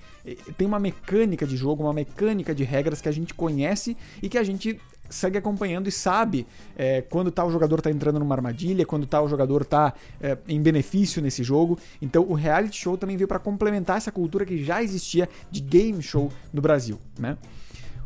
Tem 0.57 0.67
uma 0.67 0.79
mecânica 0.79 1.47
de 1.47 1.57
jogo, 1.57 1.85
uma 1.85 1.93
mecânica 1.93 2.55
de 2.55 2.65
regras 2.65 3.01
que 3.01 3.09
a 3.09 3.13
gente 3.13 3.33
conhece 3.33 3.97
e 4.23 4.29
que 4.29 4.37
a 4.37 4.43
gente 4.43 4.79
segue 5.09 5.39
acompanhando 5.39 5.89
e 5.89 5.93
sabe 5.93 6.47
é, 6.77 7.03
quando 7.03 7.31
tal 7.31 7.51
jogador 7.51 7.79
está 7.79 7.91
entrando 7.91 8.19
numa 8.19 8.35
armadilha, 8.35 8.85
quando 8.85 9.07
tal 9.07 9.29
jogador 9.29 9.63
está 9.63 9.95
é, 10.21 10.37
em 10.47 10.61
benefício 10.61 11.23
nesse 11.23 11.43
jogo. 11.43 11.79
Então 12.01 12.25
o 12.29 12.35
reality 12.35 12.77
show 12.77 12.97
também 12.97 13.17
veio 13.17 13.29
para 13.29 13.39
complementar 13.39 13.97
essa 13.97 14.13
cultura 14.13 14.45
que 14.45 14.63
já 14.63 14.83
existia 14.83 15.29
de 15.51 15.61
game 15.61 16.03
show 16.03 16.31
no 16.53 16.61
Brasil. 16.61 16.99
Né? 17.19 17.37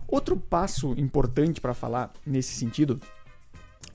Outro 0.06 0.36
passo 0.36 0.94
importante 0.98 1.60
para 1.60 1.72
falar 1.72 2.12
nesse 2.26 2.54
sentido 2.54 3.00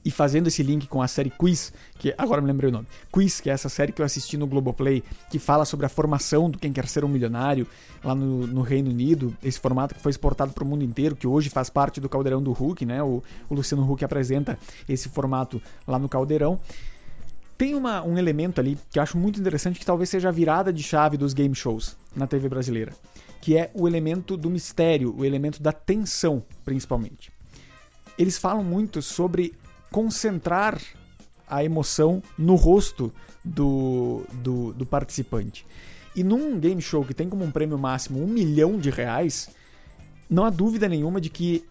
e 0.08 0.12
fazendo 0.12 0.48
esse 0.48 0.64
link 0.64 0.88
com 0.88 1.02
a 1.02 1.08
série 1.08 1.30
Quiz, 1.30 1.74
que 2.00 2.16
agora 2.18 2.40
me 2.40 2.48
lembrei 2.48 2.70
o 2.70 2.72
nome. 2.72 2.88
Quiz, 3.12 3.42
que 3.42 3.50
é 3.50 3.54
essa 3.54 3.68
série 3.68 3.92
que 3.92 4.02
eu 4.02 4.06
assisti 4.06 4.38
no 4.38 4.48
Globoplay, 4.48 5.04
que 5.30 5.38
fala 5.38 5.66
sobre 5.66 5.86
a 5.86 5.90
formação 5.90 6.50
do 6.50 6.58
Quem 6.58 6.72
Quer 6.72 6.88
Ser 6.88 7.04
um 7.04 7.10
Milionário 7.10 7.68
lá 8.02 8.16
no, 8.16 8.48
no 8.48 8.62
Reino 8.62 8.90
Unido, 8.90 9.36
esse 9.44 9.60
formato 9.60 9.94
que 9.94 10.02
foi 10.02 10.12
exportado 10.12 10.54
para 10.54 10.64
o 10.64 10.68
mundo 10.68 10.82
inteiro, 10.82 11.14
que 11.14 11.28
hoje 11.28 11.50
faz 11.50 11.70
parte 11.70 12.00
do 12.00 12.08
Caldeirão 12.08 12.42
do 12.42 12.54
Hulk, 12.54 12.86
né? 12.86 13.04
O, 13.04 13.22
o 13.50 13.54
Luciano 13.54 13.84
Huck 13.92 14.06
apresenta 14.06 14.58
esse 14.88 15.10
formato 15.10 15.62
lá 15.86 16.00
no 16.00 16.08
Caldeirão. 16.08 16.58
Tem 17.58 17.76
uma, 17.76 18.02
um 18.02 18.18
elemento 18.18 18.62
ali 18.62 18.78
que 18.90 19.00
eu 19.00 19.04
acho 19.04 19.18
muito 19.18 19.42
interessante, 19.42 19.78
que 19.78 19.86
talvez 19.86 20.10
seja 20.10 20.30
a 20.30 20.32
virada 20.32 20.72
de 20.72 20.84
chave 20.84 21.18
dos 21.18 21.34
game 21.34 21.54
shows 21.54 21.98
na 22.16 22.26
TV 22.26 22.48
brasileira, 22.48 22.94
que 23.42 23.58
é 23.58 23.70
o 23.74 23.86
elemento 23.86 24.38
do 24.38 24.50
mistério, 24.50 25.14
o 25.18 25.26
elemento 25.26 25.62
da 25.62 25.74
tensão, 25.74 26.42
principalmente. 26.64 27.30
Eles 28.18 28.38
falam 28.38 28.64
muito 28.64 29.02
sobre 29.02 29.54
concentrar 29.92 30.80
a 31.50 31.64
emoção 31.64 32.22
no 32.38 32.56
rosto 32.56 33.12
do, 33.44 34.24
do, 34.34 34.74
do, 34.74 34.86
participante. 34.86 35.66
E 36.16 36.24
num 36.24 36.60
game 36.60 36.82
show 36.82 37.06
que 37.06 37.14
tem 37.14 37.30
como 37.30 37.46
um 37.46 37.52
prêmio 37.52 37.78
máximo 37.78 38.22
um 38.22 38.28
milhão 38.28 38.78
de 38.78 38.90
reais, 38.90 39.50
não 40.30 40.44
há 40.44 40.50
dúvida 40.50 40.90
nenhuma 40.90 41.22
de 41.22 41.30
que 41.30 41.64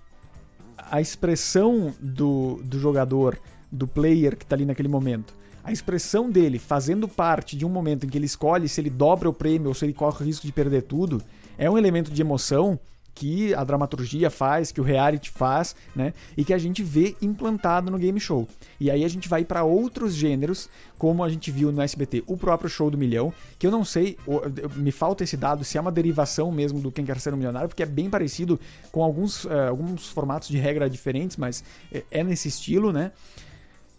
a 0.79 1.01
expressão 1.01 1.95
do, 2.01 2.61
do 2.65 2.79
jogador, 2.79 3.39
do 3.71 3.87
player 3.87 4.37
que 4.37 4.45
está 4.45 4.57
ali 4.57 4.65
naquele 4.65 4.89
momento, 4.89 5.35
a 5.63 5.73
expressão 5.73 6.31
dele 6.31 6.59
fazendo 6.59 7.09
parte 7.09 7.57
de 7.57 7.67
um 7.67 7.69
momento 7.69 8.07
em 8.07 8.09
que 8.09 8.17
ele 8.17 8.27
escolhe 8.27 8.69
se 8.69 8.81
ele 8.81 8.89
dobra 8.89 9.29
o 9.29 9.33
prêmio 9.33 9.69
ou 9.69 9.75
se 9.75 9.85
ele 9.85 9.93
corre 9.93 10.23
o 10.23 10.27
risco 10.27 10.47
de 10.47 10.53
perder 10.53 10.83
tudo, 10.83 11.21
é 11.59 11.69
um 11.69 11.77
elemento 11.77 12.11
de 12.11 12.23
emoção 12.23 12.79
que 13.17 13.55
a 13.55 13.65
dramaturgia 13.65 14.29
faz, 14.29 14.71
que 14.71 14.81
o 14.81 14.85
reality 14.85 15.31
faz, 15.31 15.75
né? 15.95 16.13
E 16.37 16.45
que 16.45 16.53
a 16.53 16.59
gente 16.59 16.83
vê 16.83 17.17
implantado 17.21 17.91
no 17.91 17.99
game 17.99 18.21
show. 18.21 18.47
E 18.79 18.91
aí 18.91 19.05
a 19.05 19.09
gente 19.09 19.27
vai 19.27 19.43
para 19.43 19.65
outros 19.65 20.15
gêneros, 20.15 20.69
como 20.99 21.25
a 21.25 21.29
gente 21.31 21.51
viu 21.51 21.73
no 21.73 21.81
SBT, 21.81 22.25
o 22.27 22.37
próprio 22.37 22.69
show 22.69 22.91
do 22.91 22.99
milhão, 22.99 23.33
que 23.59 23.67
eu 23.67 23.71
não 23.71 23.87
sei, 23.87 24.19
me 24.77 24.93
falta 24.93 25.25
esse 25.25 25.37
dado 25.37 25.65
se 25.65 25.79
é 25.79 25.81
uma 25.81 25.91
derivação 25.91 26.53
mesmo 26.53 26.79
do 26.79 26.93
Quem 26.93 27.07
Quer 27.07 27.19
Ser 27.19 27.33
um 27.33 27.39
Milionário, 27.39 27.69
porque 27.69 27.83
é 27.83 27.87
bem 27.87 28.11
parecido 28.11 28.61
com 28.93 29.03
alguns, 29.03 29.45
uh, 29.45 29.69
alguns 29.71 30.09
formatos 30.09 30.49
de 30.49 30.59
regra 30.59 30.89
diferentes, 30.91 31.39
mas 31.39 31.65
é, 31.91 32.05
é 32.11 32.23
nesse 32.23 32.49
estilo, 32.49 32.93
né? 32.93 33.13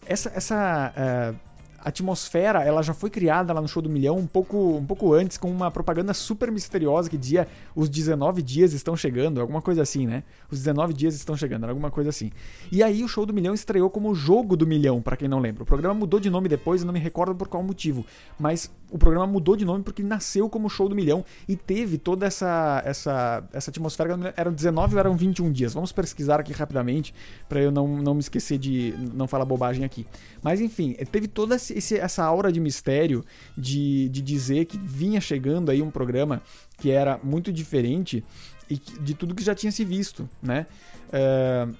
Essa, 0.06 0.32
essa 0.34 0.94
uh, 0.96 1.47
atmosfera, 1.88 2.64
ela 2.64 2.82
já 2.82 2.94
foi 2.94 3.10
criada 3.10 3.54
lá 3.54 3.62
no 3.62 3.68
Show 3.68 3.82
do 3.82 3.90
Milhão 3.90 4.18
um 4.18 4.28
pouco, 4.28 4.78
um 4.78 4.86
pouco 4.86 5.14
antes, 5.14 5.38
com 5.38 5.50
uma 5.50 5.72
propaganda 5.72 6.14
super 6.14 6.52
misteriosa 6.52 7.10
que 7.10 7.18
dizia 7.18 7.48
os 7.76 7.90
19 7.90 8.42
dias 8.42 8.74
estão 8.74 8.96
chegando, 8.96 9.40
alguma 9.40 9.62
coisa 9.62 9.82
assim, 9.82 10.06
né? 10.06 10.24
Os 10.52 10.60
19 10.60 10.94
dias 10.94 11.16
estão 11.16 11.36
chegando, 11.36 11.66
alguma 11.66 11.90
coisa 11.90 12.10
assim. 12.10 12.32
E 12.72 12.84
aí 12.84 13.04
o 13.04 13.08
Show 13.08 13.26
do 13.26 13.34
Milhão 13.34 13.54
estreou 13.54 13.90
como 13.90 14.14
Jogo 14.14 14.56
do 14.56 14.68
Milhão, 14.68 15.02
para 15.02 15.16
quem 15.16 15.28
não 15.28 15.40
lembra. 15.40 15.64
O 15.64 15.66
programa 15.66 15.94
mudou 15.94 16.20
de 16.20 16.30
nome 16.30 16.50
depois, 16.50 16.82
eu 16.82 16.88
não 16.88 16.94
me 16.94 17.00
recordo 17.00 17.36
por 17.36 17.48
qual 17.48 17.64
motivo, 17.64 18.06
mas 18.40 18.70
o 18.90 18.98
programa 18.98 19.28
mudou 19.28 19.56
de 19.56 19.66
nome 19.66 19.84
porque 19.84 20.02
nasceu 20.02 20.50
como 20.50 20.70
Show 20.70 20.88
do 20.88 20.96
Milhão 20.96 21.24
e 21.48 21.56
teve 21.56 21.98
toda 21.98 22.26
essa 22.26 22.82
essa 22.86 23.44
essa 23.54 23.70
atmosfera, 23.70 24.34
eram 24.36 24.52
19 24.52 24.96
ou 24.96 25.00
eram 25.00 25.16
21 25.16 25.52
dias. 25.52 25.74
Vamos 25.74 25.92
pesquisar 25.92 26.40
aqui 26.40 26.54
rapidamente 26.54 27.14
para 27.48 27.60
eu 27.60 27.72
não, 27.72 27.88
não 27.88 28.14
me 28.14 28.20
esquecer 28.20 28.58
de 28.58 28.94
não 29.14 29.28
falar 29.28 29.46
bobagem 29.46 29.84
aqui. 29.84 30.06
Mas 30.42 30.62
enfim, 30.62 30.94
teve 31.12 31.28
toda 31.28 31.56
esse, 31.56 31.77
essa 31.78 32.24
aura 32.24 32.52
de 32.52 32.60
mistério 32.60 33.24
de, 33.58 34.10
de 34.10 34.22
dizer 34.22 34.66
que 34.66 34.78
vinha 34.78 35.22
chegando 35.22 35.70
aí 35.70 35.82
um 35.82 35.92
programa 35.92 36.42
que 36.78 36.92
era 36.92 37.20
muito 37.24 37.52
diferente 37.52 38.24
e 38.70 38.78
de 38.78 39.14
tudo 39.14 39.34
que 39.34 39.44
já 39.44 39.56
tinha 39.56 39.72
se 39.72 39.86
visto, 39.86 40.30
né? 40.42 40.66
Uh, 41.08 41.74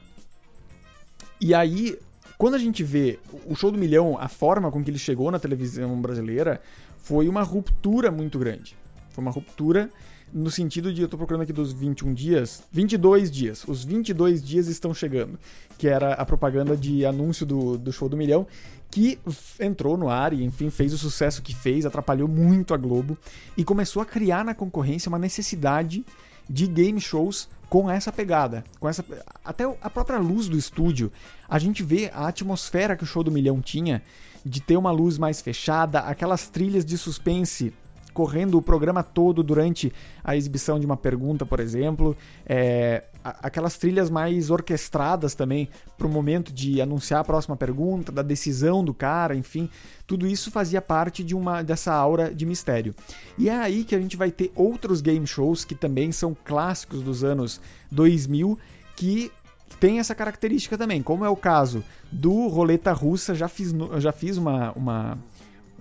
e 1.40 1.54
aí, 1.54 1.98
quando 2.38 2.56
a 2.56 2.60
gente 2.60 2.84
vê 2.84 3.20
o 3.46 3.56
Show 3.56 3.72
do 3.72 3.78
Milhão, 3.78 4.18
a 4.20 4.28
forma 4.28 4.72
com 4.72 4.84
que 4.84 4.90
ele 4.90 4.98
chegou 4.98 5.30
na 5.30 5.40
televisão 5.40 6.00
brasileira, 6.02 6.62
foi 6.98 7.28
uma 7.28 7.44
ruptura 7.44 8.12
muito 8.12 8.40
grande. 8.40 8.76
Foi 9.12 9.22
uma 9.22 9.32
ruptura 9.32 9.90
no 10.34 10.52
sentido 10.52 10.94
de 10.94 11.02
eu 11.02 11.08
tô 11.08 11.18
procurando 11.18 11.44
aqui 11.44 11.54
dos 11.54 11.72
21 11.72 12.14
dias, 12.14 12.64
22 12.72 13.32
dias. 13.32 13.64
Os 13.68 13.84
22 13.84 14.44
dias 14.44 14.68
estão 14.68 14.94
chegando, 14.94 15.40
que 15.78 15.88
era 15.88 16.14
a 16.14 16.26
propaganda 16.26 16.76
de 16.76 17.06
anúncio 17.06 17.46
do, 17.46 17.78
do 17.78 17.92
show 17.94 18.10
do 18.10 18.18
milhão, 18.18 18.46
que 18.90 19.20
entrou 19.60 19.98
no 19.98 20.10
ar 20.10 20.34
e, 20.34 20.44
enfim, 20.44 20.70
fez 20.70 20.94
o 20.94 20.98
sucesso 20.98 21.42
que 21.42 21.54
fez, 21.54 21.86
atrapalhou 21.86 22.28
muito 22.28 22.74
a 22.74 22.78
Globo 22.78 23.18
e 23.56 23.64
começou 23.64 24.02
a 24.02 24.06
criar 24.06 24.46
na 24.46 24.54
concorrência 24.54 25.10
uma 25.10 25.20
necessidade 25.20 26.06
de 26.50 26.66
game 26.68 27.00
shows 27.00 27.50
com 27.70 27.92
essa 27.92 28.12
pegada, 28.12 28.64
com 28.80 28.88
essa 28.88 29.04
até 29.44 29.66
a 29.82 29.90
própria 29.90 30.18
luz 30.18 30.48
do 30.48 30.58
estúdio. 30.58 31.12
A 31.50 31.60
gente 31.60 31.84
vê 31.84 32.10
a 32.14 32.28
atmosfera 32.28 32.96
que 32.96 33.04
o 33.04 33.08
show 33.08 33.24
do 33.24 33.32
Milhão 33.32 33.62
tinha 33.62 34.02
de 34.46 34.62
ter 34.62 34.78
uma 34.78 34.92
luz 34.92 35.18
mais 35.18 35.42
fechada, 35.42 36.00
aquelas 36.00 36.48
trilhas 36.48 36.86
de 36.86 36.98
suspense 36.98 37.74
correndo 38.14 38.58
o 38.58 38.62
programa 38.64 39.04
todo 39.04 39.44
durante 39.44 39.94
a 40.24 40.36
exibição 40.36 40.80
de 40.80 40.88
uma 40.88 40.98
pergunta, 40.98 41.46
por 41.46 41.60
exemplo. 41.60 42.18
É, 42.48 43.04
aquelas 43.42 43.78
trilhas 43.78 44.10
mais 44.10 44.50
orquestradas 44.50 45.36
também 45.36 45.70
para 45.98 46.08
o 46.08 46.10
momento 46.10 46.52
de 46.54 46.82
anunciar 46.82 47.22
a 47.22 47.24
próxima 47.24 47.56
pergunta, 47.56 48.12
da 48.12 48.22
decisão 48.22 48.84
do 48.84 48.94
cara, 48.94 49.36
enfim. 49.36 49.70
Tudo 50.06 50.28
isso 50.28 50.52
fazia 50.52 50.82
parte 50.82 51.24
de 51.24 51.36
uma 51.36 51.62
dessa 51.62 51.94
aura 51.94 52.34
de 52.34 52.46
mistério. 52.46 52.94
E 53.38 53.50
é 53.50 53.56
aí 53.56 53.84
que 53.84 53.96
a 53.96 54.00
gente 54.00 54.18
vai 54.18 54.32
ter 54.32 54.52
outros 54.56 55.02
game 55.02 55.26
shows 55.26 55.66
que 55.66 55.76
também 55.76 56.12
são 56.12 56.36
clássicos 56.46 57.02
dos 57.02 57.24
anos 57.24 57.60
2000 57.92 58.58
que 58.96 59.32
tem 59.80 60.00
essa 60.00 60.16
característica 60.16 60.78
também, 60.78 61.04
como 61.04 61.24
é 61.24 61.30
o 61.30 61.36
caso 61.36 61.84
do 62.12 62.48
Roleta 62.48 62.94
Russa, 62.94 63.36
já 63.36 63.48
fiz, 63.48 63.74
já 64.00 64.12
fiz 64.12 64.38
uma, 64.38 64.72
uma 64.72 65.18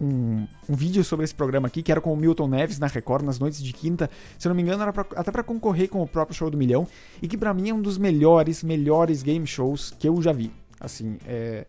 um, 0.00 0.46
um, 0.68 0.74
vídeo 0.74 1.02
sobre 1.04 1.24
esse 1.24 1.34
programa 1.34 1.68
aqui, 1.68 1.82
que 1.82 1.90
era 1.90 2.00
com 2.00 2.12
o 2.12 2.16
Milton 2.16 2.48
Neves 2.48 2.78
na 2.78 2.86
Record, 2.86 3.24
nas 3.24 3.38
noites 3.38 3.62
de 3.62 3.72
quinta. 3.72 4.10
Se 4.38 4.46
eu 4.46 4.50
não 4.50 4.56
me 4.56 4.62
engano, 4.62 4.82
era 4.82 4.92
pra, 4.92 5.06
até 5.16 5.30
para 5.30 5.42
concorrer 5.42 5.88
com 5.88 6.02
o 6.02 6.06
próprio 6.06 6.36
Show 6.36 6.50
do 6.50 6.56
Milhão. 6.56 6.86
E 7.20 7.28
que 7.28 7.36
para 7.36 7.52
mim 7.52 7.70
é 7.70 7.74
um 7.74 7.80
dos 7.80 7.98
melhores, 7.98 8.62
melhores 8.62 9.22
game 9.22 9.46
shows 9.46 9.94
que 9.98 10.08
eu 10.08 10.20
já 10.20 10.32
vi. 10.32 10.50
Assim, 10.80 11.18
é. 11.26 11.66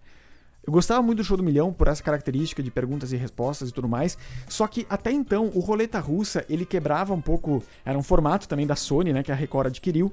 Eu 0.66 0.74
gostava 0.74 1.02
muito 1.02 1.20
do 1.20 1.24
Show 1.24 1.38
do 1.38 1.44
Milhão 1.44 1.72
por 1.72 1.88
essa 1.88 2.04
característica 2.04 2.62
de 2.62 2.70
perguntas 2.70 3.14
e 3.14 3.16
respostas 3.16 3.70
e 3.70 3.72
tudo 3.72 3.88
mais. 3.88 4.18
Só 4.50 4.68
que 4.68 4.86
até 4.90 5.12
então 5.12 5.50
o 5.56 5.60
Roleta 5.62 5.98
Russa 5.98 6.46
ele 6.50 6.66
quebrava 6.66 7.14
um 7.14 7.22
pouco. 7.22 7.64
Era 7.86 7.98
um 7.98 8.04
formato 8.04 8.50
também 8.50 8.68
da 8.68 8.76
Sony, 8.76 9.14
né? 9.14 9.24
Que 9.24 9.32
a 9.32 9.36
Record 9.36 9.68
adquiriu. 9.68 10.12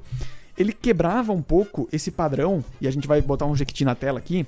Ele 0.56 0.73
quebrava 0.73 1.33
um 1.33 1.42
pouco 1.42 1.88
esse 1.92 2.12
padrão, 2.12 2.64
e 2.80 2.87
a 2.87 2.90
gente 2.92 3.09
vai 3.09 3.21
botar 3.21 3.47
um 3.47 3.56
jequiti 3.56 3.85
na 3.85 3.97
tela 3.97 4.21
aqui 4.21 4.47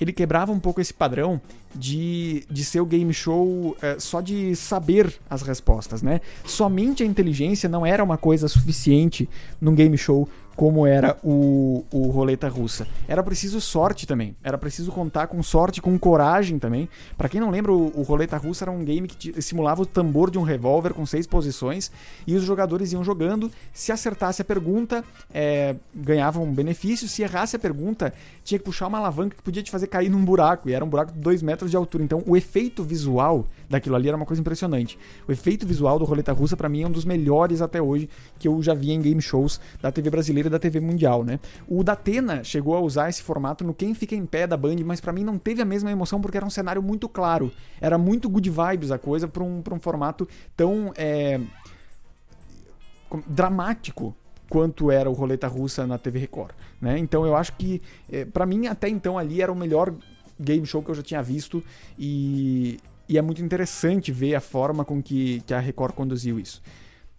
ele 0.00 0.12
quebrava 0.12 0.52
um 0.52 0.60
pouco 0.60 0.80
esse 0.80 0.94
padrão 0.94 1.40
de, 1.74 2.44
de 2.50 2.64
ser 2.64 2.80
o 2.80 2.86
game 2.86 3.12
show 3.12 3.76
é, 3.80 3.98
só 3.98 4.20
de 4.20 4.54
saber 4.56 5.12
as 5.28 5.42
respostas, 5.42 6.02
né? 6.02 6.20
Somente 6.44 7.02
a 7.02 7.06
inteligência 7.06 7.68
não 7.68 7.84
era 7.84 8.02
uma 8.02 8.16
coisa 8.16 8.48
suficiente 8.48 9.28
num 9.60 9.74
game 9.74 9.96
show 9.96 10.28
como 10.58 10.84
era 10.84 11.16
o, 11.22 11.84
o 11.92 12.08
roleta 12.08 12.48
russa. 12.48 12.84
Era 13.06 13.22
preciso 13.22 13.60
sorte 13.60 14.08
também. 14.08 14.34
Era 14.42 14.58
preciso 14.58 14.90
contar 14.90 15.28
com 15.28 15.40
sorte, 15.40 15.80
com 15.80 15.96
coragem 15.96 16.58
também. 16.58 16.88
Para 17.16 17.28
quem 17.28 17.40
não 17.40 17.48
lembra, 17.48 17.72
o, 17.72 17.92
o, 17.96 18.02
roleta 18.02 18.36
russa 18.36 18.64
era 18.64 18.72
um 18.72 18.84
game 18.84 19.06
que 19.06 19.40
simulava 19.40 19.82
o 19.82 19.86
tambor 19.86 20.32
de 20.32 20.36
um 20.36 20.42
revólver 20.42 20.92
com 20.92 21.06
seis 21.06 21.28
posições 21.28 21.92
e 22.26 22.34
os 22.34 22.42
jogadores 22.42 22.92
iam 22.92 23.04
jogando. 23.04 23.52
Se 23.72 23.92
acertasse 23.92 24.42
a 24.42 24.44
pergunta, 24.44 25.04
é, 25.32 25.76
ganhavam 25.94 26.42
um 26.42 26.52
benefício. 26.52 27.06
Se 27.06 27.22
errasse 27.22 27.54
a 27.54 27.58
pergunta, 27.60 28.12
tinha 28.42 28.58
que 28.58 28.64
puxar 28.64 28.88
uma 28.88 28.98
alavanca 28.98 29.36
que 29.36 29.42
podia 29.44 29.62
te 29.62 29.70
fazer 29.70 29.86
cair 29.86 30.08
num 30.08 30.24
buraco. 30.24 30.68
E 30.68 30.72
era 30.72 30.84
um 30.84 30.88
buraco 30.88 31.12
de 31.12 31.20
dois 31.20 31.40
metros 31.40 31.57
de 31.66 31.76
altura. 31.76 32.04
Então, 32.04 32.22
o 32.26 32.36
efeito 32.36 32.84
visual 32.84 33.46
daquilo 33.68 33.96
ali 33.96 34.08
era 34.08 34.16
uma 34.16 34.26
coisa 34.26 34.40
impressionante. 34.40 34.98
O 35.26 35.32
efeito 35.32 35.66
visual 35.66 35.98
do 35.98 36.04
roleta 36.04 36.32
russa, 36.32 36.56
para 36.56 36.68
mim, 36.68 36.82
é 36.82 36.86
um 36.86 36.90
dos 36.90 37.04
melhores 37.04 37.62
até 37.62 37.80
hoje 37.80 38.08
que 38.38 38.46
eu 38.46 38.62
já 38.62 38.74
vi 38.74 38.92
em 38.92 39.00
game 39.00 39.20
shows 39.20 39.60
da 39.80 39.90
TV 39.90 40.10
brasileira 40.10 40.50
da 40.50 40.58
TV 40.58 40.80
mundial, 40.80 41.24
né? 41.24 41.40
O 41.66 41.82
Datena 41.82 42.44
chegou 42.44 42.76
a 42.76 42.80
usar 42.80 43.08
esse 43.08 43.22
formato 43.22 43.64
no 43.64 43.74
Quem 43.74 43.94
Fica 43.94 44.14
em 44.14 44.26
Pé 44.26 44.46
da 44.46 44.56
Band, 44.56 44.76
mas 44.84 45.00
para 45.00 45.12
mim 45.12 45.24
não 45.24 45.38
teve 45.38 45.62
a 45.62 45.64
mesma 45.64 45.90
emoção 45.90 46.20
porque 46.20 46.36
era 46.36 46.46
um 46.46 46.50
cenário 46.50 46.82
muito 46.82 47.08
claro. 47.08 47.50
Era 47.80 47.96
muito 47.96 48.28
good 48.28 48.48
vibes 48.50 48.90
a 48.90 48.98
coisa 48.98 49.26
pra 49.26 49.42
um, 49.42 49.62
pra 49.62 49.74
um 49.74 49.80
formato 49.80 50.28
tão 50.56 50.92
é, 50.96 51.40
dramático 53.26 54.14
quanto 54.48 54.90
era 54.90 55.10
o 55.10 55.12
Roleta 55.12 55.46
Russa 55.46 55.86
na 55.86 55.98
TV 55.98 56.18
Record, 56.18 56.52
né? 56.80 56.98
Então 56.98 57.26
eu 57.26 57.36
acho 57.36 57.52
que 57.56 57.82
é, 58.10 58.24
para 58.24 58.46
mim 58.46 58.66
até 58.66 58.88
então 58.88 59.18
ali 59.18 59.42
era 59.42 59.52
o 59.52 59.56
melhor 59.56 59.92
game 60.38 60.66
show 60.66 60.82
que 60.82 60.90
eu 60.90 60.94
já 60.94 61.02
tinha 61.02 61.22
visto 61.22 61.62
e, 61.98 62.78
e 63.08 63.18
é 63.18 63.22
muito 63.22 63.42
interessante 63.42 64.12
ver 64.12 64.34
a 64.34 64.40
forma 64.40 64.84
com 64.84 65.02
que, 65.02 65.40
que 65.46 65.54
a 65.54 65.60
Record 65.60 65.94
conduziu 65.94 66.38
isso. 66.38 66.62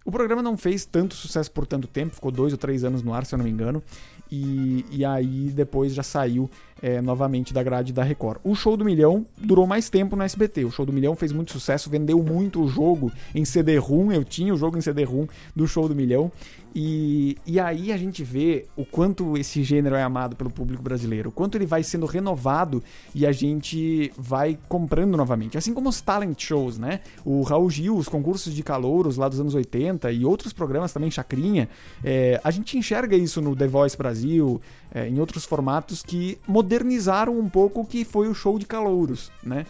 O 0.06 0.12
programa 0.12 0.42
não 0.42 0.58
fez 0.58 0.86
tanto 0.86 1.14
sucesso 1.14 1.52
por 1.52 1.68
tanto 1.68 1.88
tempo, 1.88 2.16
ficou 2.16 2.32
dois 2.32 2.54
ou 2.54 2.58
três 2.58 2.84
anos 2.84 3.04
no 3.04 3.14
ar, 3.14 3.26
se 3.26 3.36
eu 3.36 3.38
não 3.38 3.46
me 3.46 3.52
engano, 3.52 3.84
e, 4.32 4.86
e 4.92 5.04
aí 5.04 5.52
depois 5.54 5.94
já 5.94 6.04
saiu 6.04 6.50
é, 6.81 7.01
novamente 7.01 7.53
da 7.53 7.63
grade 7.63 7.93
da 7.93 8.03
Record. 8.03 8.39
O 8.43 8.55
Show 8.55 8.75
do 8.75 8.86
Milhão 8.86 9.25
durou 9.38 9.65
mais 9.67 9.89
tempo 9.89 10.15
no 10.15 10.24
SBT. 10.24 10.65
O 10.65 10.71
Show 10.71 10.86
do 10.86 10.93
Milhão 10.93 11.15
fez 11.15 11.31
muito 11.31 11.51
sucesso, 11.51 11.89
vendeu 11.89 12.21
muito 12.24 12.62
o 12.62 12.67
jogo 12.67 13.12
em 13.33 13.45
CD-ROM. 13.45 14.12
Eu 14.12 14.24
tinha 14.24 14.53
o 14.53 14.57
jogo 14.57 14.77
em 14.77 14.81
CD-ROM 14.81 15.27
do 15.55 15.67
Show 15.67 15.88
do 15.88 15.95
Milhão. 15.95 16.31
E, 16.74 17.36
e 17.48 17.59
aí 17.59 17.91
a 17.91 17.98
gente 17.98 18.24
vê 18.24 18.65
o 18.75 18.86
quanto 18.86 19.36
esse 19.38 19.63
gênero 19.63 19.95
é 19.95 20.03
amado 20.03 20.36
pelo 20.36 20.51
público 20.51 20.83
brasileiro, 20.83 21.29
o 21.29 21.31
quanto 21.31 21.57
ele 21.57 21.65
vai 21.65 21.81
sendo 21.81 22.05
renovado 22.05 22.83
e 23.13 23.25
a 23.25 23.31
gente 23.31 24.12
vai 24.15 24.57
comprando 24.67 25.17
novamente. 25.17 25.57
Assim 25.57 25.74
como 25.74 25.89
os 25.89 26.00
talent 26.00 26.39
shows, 26.39 26.77
né? 26.77 27.00
O 27.25 27.41
Raul 27.41 27.69
Gil, 27.69 27.98
os 27.98 28.07
concursos 28.07 28.53
de 28.53 28.62
calouros 28.62 29.17
lá 29.17 29.27
dos 29.27 29.39
anos 29.39 29.55
80 29.55 30.12
e 30.12 30.24
outros 30.24 30.53
programas 30.53 30.93
também, 30.93 31.09
Chacrinha. 31.09 31.67
É, 32.03 32.39
a 32.43 32.51
gente 32.51 32.77
enxerga 32.77 33.15
isso 33.15 33.41
no 33.41 33.55
The 33.55 33.67
Voice 33.67 33.98
Brasil, 33.98 34.62
é, 34.93 35.08
em 35.08 35.19
outros 35.19 35.46
formatos 35.46 36.01
que 36.01 36.38
modernizaram 36.48 37.38
um 37.38 37.50
pouco 37.50 37.81
o 37.81 37.86
que 37.86 38.03
foi 38.03 38.27
o 38.27 38.34
show 38.34 38.58
de 38.58 38.65
calouros, 38.65 39.31
né? 39.43 39.65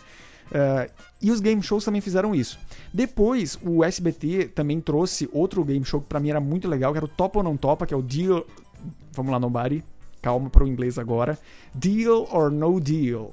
Uh, 0.49 0.91
e 1.21 1.31
os 1.31 1.39
game 1.39 1.61
shows 1.61 1.85
também 1.85 2.01
fizeram 2.01 2.33
isso. 2.33 2.57
Depois, 2.93 3.57
o 3.63 3.83
SBT 3.83 4.47
também 4.47 4.81
trouxe 4.81 5.29
outro 5.31 5.63
game 5.63 5.85
show 5.85 6.01
que 6.01 6.07
pra 6.07 6.19
mim 6.19 6.29
era 6.29 6.39
muito 6.39 6.67
legal, 6.67 6.91
que 6.91 6.97
era 6.97 7.05
o 7.05 7.09
Topa 7.09 7.39
ou 7.39 7.43
Não 7.43 7.55
Topa, 7.55 7.85
que 7.85 7.93
é 7.93 7.97
o 7.97 8.01
Deal. 8.01 8.45
Vamos 9.11 9.31
lá, 9.31 9.39
Nobody. 9.39 9.83
Calma 10.21 10.49
para 10.49 10.63
o 10.63 10.67
inglês 10.67 10.97
agora. 10.97 11.37
Deal 11.73 12.27
or 12.31 12.49
No 12.49 12.79
Deal. 12.79 13.31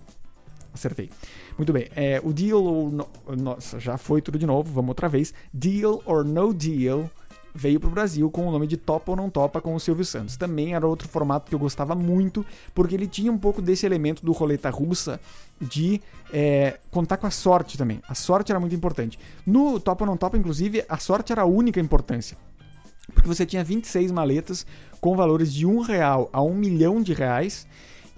Acertei. 0.75 1.11
Muito 1.57 1.73
bem. 1.73 1.88
É, 1.97 2.21
o 2.23 2.33
Deal 2.33 2.62
or 2.62 2.93
no... 2.93 3.09
Nossa, 3.37 3.81
já 3.81 3.97
foi 3.97 4.21
tudo 4.21 4.38
de 4.38 4.47
novo. 4.47 4.73
Vamos 4.73 4.90
outra 4.90 5.09
vez. 5.09 5.33
Deal 5.52 6.02
or 6.05 6.25
No 6.25 6.52
Deal 6.52 7.11
veio 7.57 7.81
para 7.81 7.89
o 7.89 7.93
Brasil 7.93 8.31
com 8.31 8.47
o 8.47 8.51
nome 8.51 8.67
de 8.67 8.77
Topa 8.77 9.13
ou 9.13 9.17
Não 9.17 9.31
Topa 9.31 9.61
com 9.61 9.75
o 9.75 9.81
Silvio 9.81 10.05
Santos. 10.05 10.37
Também 10.37 10.75
era 10.75 10.87
outro 10.87 11.09
formato 11.09 11.49
que 11.49 11.55
eu 11.55 11.59
gostava 11.59 11.95
muito, 11.95 12.45
porque 12.75 12.95
ele 12.95 13.07
tinha 13.07 13.33
um 13.33 13.39
pouco 13.39 13.63
desse 13.63 13.87
elemento 13.87 14.25
do 14.25 14.33
roleta 14.33 14.69
russa 14.71 15.19
de 15.61 16.01
é, 16.33 16.79
contar 16.91 17.17
com 17.17 17.27
a 17.27 17.31
sorte 17.31 17.79
também. 17.79 18.01
A 18.09 18.15
sorte 18.15 18.53
era 18.53 18.61
muito 18.61 18.75
importante. 18.75 19.19
No 19.47 19.81
Topa 19.81 20.05
ou 20.05 20.11
Não 20.11 20.17
Topa, 20.17 20.37
inclusive, 20.37 20.85
a 20.89 20.99
sorte 20.99 21.33
era 21.33 21.43
a 21.43 21.47
única 21.47 21.81
importância. 21.81 22.37
Porque 23.15 23.29
você 23.29 23.47
tinha 23.47 23.65
26 23.65 24.11
maletas 24.11 24.67
com 25.01 25.17
valores 25.17 25.53
de 25.53 25.65
um 25.65 25.81
real 25.81 26.29
a 26.33 26.43
um 26.43 26.55
milhão 26.55 27.01
de 27.01 27.13
reais 27.15 27.67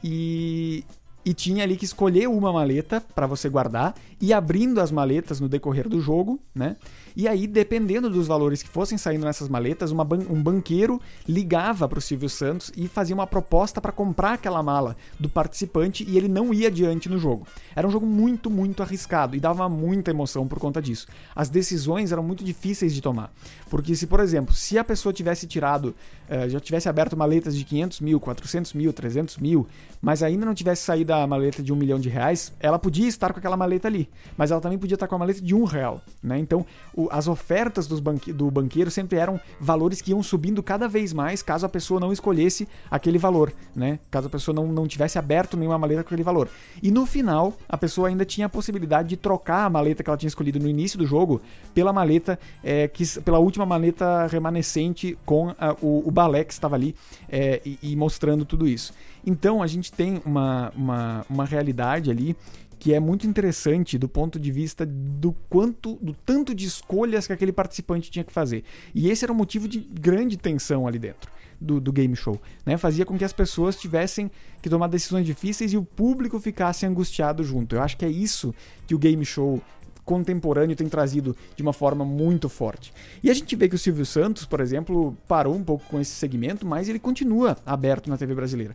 e, 0.03 0.85
e 1.25 1.35
tinha 1.35 1.63
ali 1.63 1.77
que 1.77 1.85
escolher 1.85 2.29
uma 2.29 2.53
maleta 2.53 3.01
para 3.01 3.27
você 3.27 3.49
guardar 3.49 3.95
e 4.21 4.33
abrindo 4.33 4.81
as 4.81 4.91
maletas 4.91 5.41
no 5.41 5.49
decorrer 5.49 5.89
do 5.89 6.01
jogo, 6.01 6.41
né? 6.55 6.77
E 7.19 7.27
aí, 7.27 7.49
dependendo 7.49 8.09
dos 8.09 8.29
valores 8.29 8.63
que 8.63 8.69
fossem 8.69 8.97
saindo 8.97 9.25
nessas 9.25 9.49
maletas, 9.49 9.91
ban 9.91 10.21
um 10.31 10.41
banqueiro 10.41 11.01
ligava 11.27 11.89
para 11.89 11.99
o 11.99 12.01
Silvio 12.01 12.29
Santos 12.29 12.71
e 12.77 12.87
fazia 12.87 13.13
uma 13.13 13.27
proposta 13.27 13.81
para 13.81 13.91
comprar 13.91 14.35
aquela 14.35 14.63
mala 14.63 14.97
do 15.19 15.29
participante 15.29 16.05
e 16.09 16.17
ele 16.17 16.29
não 16.29 16.55
ia 16.55 16.69
adiante 16.69 17.09
no 17.09 17.19
jogo. 17.19 17.45
Era 17.75 17.89
um 17.89 17.91
jogo 17.91 18.07
muito, 18.07 18.49
muito 18.49 18.85
arriscado 18.85 19.35
e 19.35 19.41
dava 19.41 19.69
muita 19.69 20.13
emoção 20.13 20.47
por 20.47 20.61
conta 20.61 20.81
disso. 20.81 21.09
As 21.35 21.49
decisões 21.49 22.13
eram 22.13 22.23
muito 22.23 22.45
difíceis 22.45 22.95
de 22.95 23.03
tomar. 23.03 23.33
Porque 23.69 23.97
se, 23.97 24.07
por 24.07 24.21
exemplo, 24.21 24.55
se 24.55 24.79
a 24.79 24.85
pessoa 24.85 25.13
tivesse 25.13 25.45
tirado, 25.49 25.97
uh, 26.31 26.49
já 26.49 26.61
tivesse 26.61 26.89
aberto 26.89 27.17
maletas 27.17 27.57
de 27.57 27.65
500 27.65 28.01
mil, 28.01 28.21
400 28.21 28.73
mil, 28.75 28.93
300 28.93 29.39
mil, 29.39 29.67
mas 30.01 30.23
ainda 30.23 30.47
não 30.47 30.55
tivesse 30.55 30.85
saído 30.85 31.13
a 31.13 31.27
maleta 31.27 31.65
de 31.65 31.73
um 31.73 31.77
milhão 31.77 31.99
de 31.99 32.09
reais, 32.09 32.53
ela 32.61 32.79
podia 32.79 33.09
estar 33.09 33.33
com 33.33 33.41
aquela 33.41 33.57
maleta 33.57 33.89
ali. 33.89 34.09
Mas 34.37 34.53
ela 34.53 34.61
também 34.61 34.79
podia 34.79 34.95
estar 34.95 35.09
com 35.09 35.17
a 35.17 35.19
maleta 35.19 35.41
de 35.41 35.53
um 35.53 35.65
real. 35.65 36.01
Né? 36.23 36.39
Então, 36.39 36.65
as 37.11 37.29
ofertas 37.29 37.87
dos 37.87 38.01
banque 38.01 38.33
do 38.33 38.51
banqueiro 38.51 38.91
sempre 38.91 39.19
eram 39.19 39.41
valores 39.61 40.01
que 40.01 40.11
iam 40.11 40.23
subindo 40.23 40.63
cada 40.63 40.89
vez 40.89 41.13
mais 41.13 41.43
caso 41.43 41.67
a 41.67 41.69
pessoa 41.69 42.01
não 42.01 42.13
escolhesse 42.13 42.69
aquele 42.91 43.19
valor, 43.19 43.53
né? 43.75 43.99
Caso 44.11 44.27
a 44.27 44.31
pessoa 44.31 44.55
não, 44.55 44.67
não 44.69 44.87
tivesse 44.87 45.19
aberto 45.19 45.57
nenhuma 45.57 45.79
maleta 45.79 46.03
com 46.03 46.09
aquele 46.09 46.23
valor. 46.23 46.49
E 46.83 46.91
no 46.91 47.07
final, 47.07 47.55
a 47.69 47.77
pessoa 47.77 48.09
ainda 48.09 48.25
tinha 48.25 48.47
a 48.47 48.49
possibilidade 48.49 49.09
de 49.09 49.17
trocar 49.17 49.65
a 49.65 49.71
maleta 49.71 50.03
que 50.03 50.11
ela 50.11 50.17
tinha 50.17 50.29
escolhido 50.29 50.59
no 50.59 50.69
início 50.69 50.99
do 50.99 51.07
jogo 51.07 51.41
pela 51.75 51.93
maleta, 51.93 52.39
é, 52.63 52.89
que, 52.89 53.05
pela 53.21 53.39
última 53.39 53.67
maleta 53.67 54.27
remanescente 54.27 55.19
com 55.25 55.55
a, 55.59 55.75
o, 55.81 56.07
o 56.07 56.11
balé 56.11 56.45
que 56.45 56.53
estava 56.53 56.77
ali 56.77 56.95
é, 57.29 57.61
e, 57.65 57.79
e 57.83 57.97
mostrando 57.97 58.45
tudo 58.45 58.67
isso. 58.67 58.93
Então 59.27 59.63
a 59.63 59.67
gente 59.67 59.93
tem 59.93 60.23
uma, 60.25 60.73
uma, 60.75 61.27
uma 61.29 61.45
realidade 61.45 62.11
ali 62.11 62.37
que 62.79 62.95
é 62.95 63.01
muito 63.01 63.27
interessante 63.27 63.99
do 63.99 64.09
ponto 64.09 64.39
de 64.39 64.53
vista 64.53 64.87
do 64.87 65.35
quanto, 65.49 65.97
do 66.01 66.13
tanto 66.13 66.55
de 66.55 66.67
escolhas 66.67 67.27
que 67.27 67.33
aquele 67.33 67.53
participante 67.53 68.11
tinha 68.11 68.25
que 68.25 68.33
fazer. 68.33 68.65
E 68.95 69.11
esse 69.11 69.25
era 69.25 69.33
um 69.33 69.37
motivo 69.37 69.67
de 69.67 69.81
grande 69.81 70.37
tensão 70.37 70.87
ali 70.87 70.99
dentro 70.99 71.31
do, 71.61 71.81
do 71.81 71.93
game 71.93 72.15
show. 72.15 72.41
Né? 72.65 72.77
Fazia 72.77 73.05
com 73.05 73.19
que 73.19 73.25
as 73.25 73.33
pessoas 73.33 73.77
tivessem 73.77 74.31
que 74.63 74.71
tomar 74.71 74.87
decisões 74.89 75.27
difíceis 75.27 75.73
e 75.73 75.77
o 75.77 75.85
público 75.85 76.39
ficasse 76.39 76.87
angustiado 76.87 77.43
junto. 77.43 77.75
Eu 77.75 77.83
acho 77.83 77.97
que 77.97 78.05
é 78.05 78.11
isso 78.11 78.55
que 78.87 78.95
o 78.95 78.99
game 78.99 79.25
show 79.25 79.61
contemporâneo 80.05 80.75
tem 80.75 80.89
trazido 80.89 81.37
de 81.55 81.63
uma 81.63 81.75
forma 81.75 82.03
muito 82.03 82.49
forte. 82.49 82.95
E 83.23 83.31
a 83.31 83.35
gente 83.35 83.55
vê 83.55 83.69
que 83.69 83.75
o 83.75 83.79
Silvio 83.79 84.07
Santos, 84.07 84.47
por 84.47 84.59
exemplo, 84.59 85.15
parou 85.29 85.55
um 85.55 85.63
pouco 85.63 85.85
com 85.87 86.01
esse 86.01 86.13
segmento, 86.13 86.67
mas 86.67 86.89
ele 86.89 86.99
continua 86.99 87.59
aberto 87.67 88.09
na 88.09 88.17
TV 88.17 88.35
brasileira. 88.35 88.75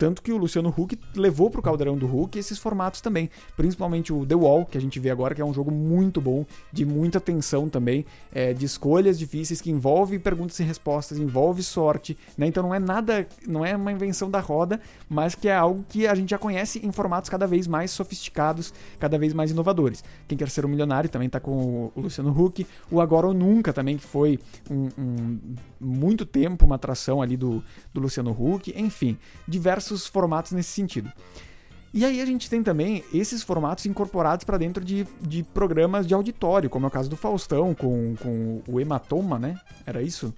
Tanto 0.00 0.22
que 0.22 0.32
o 0.32 0.38
Luciano 0.38 0.74
Huck 0.74 0.98
levou 1.14 1.50
pro 1.50 1.60
caldeirão 1.60 1.94
do 1.94 2.06
Huck 2.06 2.38
esses 2.38 2.58
formatos 2.58 3.02
também. 3.02 3.28
Principalmente 3.54 4.14
o 4.14 4.24
The 4.24 4.34
Wall, 4.34 4.64
que 4.64 4.78
a 4.78 4.80
gente 4.80 4.98
vê 4.98 5.10
agora, 5.10 5.34
que 5.34 5.42
é 5.42 5.44
um 5.44 5.52
jogo 5.52 5.70
muito 5.70 6.22
bom, 6.22 6.46
de 6.72 6.86
muita 6.86 7.20
tensão 7.20 7.68
também, 7.68 8.06
é, 8.32 8.54
de 8.54 8.64
escolhas 8.64 9.18
difíceis, 9.18 9.60
que 9.60 9.70
envolve 9.70 10.18
perguntas 10.18 10.58
e 10.58 10.62
respostas, 10.62 11.18
envolve 11.18 11.62
sorte, 11.62 12.16
né? 12.38 12.46
Então 12.46 12.62
não 12.62 12.74
é 12.74 12.78
nada, 12.78 13.28
não 13.46 13.62
é 13.62 13.76
uma 13.76 13.92
invenção 13.92 14.30
da 14.30 14.40
roda, 14.40 14.80
mas 15.06 15.34
que 15.34 15.48
é 15.48 15.54
algo 15.54 15.84
que 15.86 16.06
a 16.06 16.14
gente 16.14 16.30
já 16.30 16.38
conhece 16.38 16.80
em 16.82 16.90
formatos 16.90 17.28
cada 17.28 17.46
vez 17.46 17.66
mais 17.66 17.90
sofisticados, 17.90 18.72
cada 18.98 19.18
vez 19.18 19.34
mais 19.34 19.50
inovadores. 19.50 20.02
Quem 20.26 20.38
quer 20.38 20.48
ser 20.48 20.64
um 20.64 20.68
milionário 20.70 21.10
também 21.10 21.28
tá 21.28 21.38
com 21.38 21.92
o 21.94 22.00
Luciano 22.00 22.30
Huck. 22.30 22.66
O 22.90 23.02
Agora 23.02 23.26
ou 23.26 23.34
Nunca 23.34 23.70
também, 23.70 23.98
que 23.98 24.06
foi 24.06 24.38
um, 24.70 24.88
um 24.98 25.38
muito 25.78 26.24
tempo 26.24 26.64
uma 26.64 26.76
atração 26.76 27.20
ali 27.20 27.36
do, 27.36 27.62
do 27.92 28.00
Luciano 28.00 28.30
Huck. 28.30 28.72
Enfim, 28.74 29.18
diversos 29.46 29.89
diversos 29.90 30.06
formatos 30.06 30.52
nesse 30.52 30.70
sentido. 30.70 31.12
E 31.92 32.04
aí 32.04 32.20
a 32.20 32.26
gente 32.26 32.48
tem 32.48 32.62
também 32.62 33.02
esses 33.12 33.42
formatos 33.42 33.84
incorporados 33.84 34.44
para 34.44 34.56
dentro 34.56 34.84
de, 34.84 35.06
de 35.20 35.42
programas 35.42 36.06
de 36.06 36.14
auditório, 36.14 36.70
como 36.70 36.86
é 36.86 36.88
o 36.88 36.90
caso 36.90 37.10
do 37.10 37.16
Faustão 37.16 37.74
com, 37.74 38.14
com 38.16 38.62
o 38.68 38.80
Hematoma, 38.80 39.38
né? 39.38 39.58
Era 39.84 40.00
isso? 40.00 40.32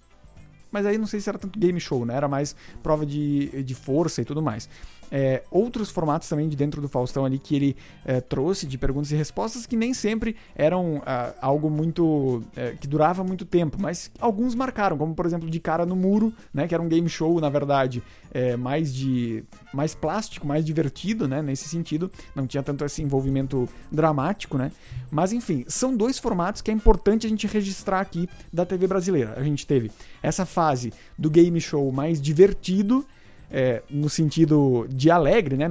Mas 0.71 0.87
aí 0.87 0.97
não 0.97 1.07
sei 1.07 1.21
se 1.21 1.29
era 1.29 1.39
tanto 1.39 1.59
game 1.59 1.79
show, 1.79 2.07
né? 2.07 2.15
Era 2.15 2.27
mais 2.27 2.57
prova 2.83 3.05
de, 3.05 3.63
de 3.63 3.75
força 3.75 4.23
e 4.23 4.25
tudo 4.25 4.41
mais 4.41 4.69
é, 5.15 5.43
outros 5.51 5.91
formatos 5.91 6.27
também 6.27 6.49
de 6.49 6.57
dentro 6.57 6.81
do 6.81 6.89
Faustão 6.89 7.27
ali 7.27 7.39
que 7.39 7.55
ele 7.55 7.77
é, 8.03 8.19
trouxe 8.19 8.67
de 8.67 8.79
perguntas 8.79 9.13
e 9.13 9.15
respostas 9.15 9.67
que 9.67 9.77
nem 9.77 9.93
sempre 9.93 10.35
eram 10.57 11.03
ah, 11.05 11.35
algo 11.43 11.69
muito. 11.69 12.43
É, 12.57 12.73
que 12.81 12.89
durava 12.89 13.23
muito 13.23 13.45
tempo, 13.45 13.77
mas 13.79 14.11
alguns 14.19 14.55
marcaram, 14.55 14.97
como 14.97 15.15
por 15.15 15.27
exemplo 15.27 15.51
de 15.51 15.61
cara 15.61 15.85
no 15.85 15.95
muro, 15.95 16.33
né? 16.55 16.67
Que 16.67 16.75
era 16.75 16.83
um 16.83 16.89
game 16.89 17.09
show, 17.11 17.39
na 17.41 17.51
verdade, 17.51 18.03
é, 18.33 18.57
mais 18.57 18.95
de. 18.95 19.45
mais 19.75 19.95
plástico, 19.95 20.47
mais 20.47 20.65
divertido, 20.65 21.29
né? 21.29 21.43
Nesse 21.43 21.69
sentido. 21.69 22.11
Não 22.35 22.47
tinha 22.47 22.63
tanto 22.63 22.83
esse 22.83 23.03
envolvimento 23.03 23.69
dramático, 23.91 24.57
né? 24.57 24.73
Mas 25.11 25.35
enfim, 25.35 25.67
são 25.69 25.95
dois 25.95 26.19
formatos 26.19 26.63
que 26.63 26.71
é 26.71 26.75
importante 26.75 27.27
a 27.27 27.31
gente 27.31 27.47
registrar 27.47 28.01
aqui 28.01 28.27
da 28.51 28.65
TV 28.65 28.87
brasileira. 28.87 29.35
A 29.37 29.43
gente 29.43 29.67
teve 29.67 29.91
essa 30.23 30.47
fase 30.47 30.91
do 31.19 31.29
game 31.29 31.61
show 31.61 31.93
mais 31.93 32.19
divertido 32.19 33.07
é, 33.53 33.83
no 33.91 34.09
sentido 34.09 34.87
de 34.89 35.11
alegre, 35.11 35.57
né? 35.59 35.67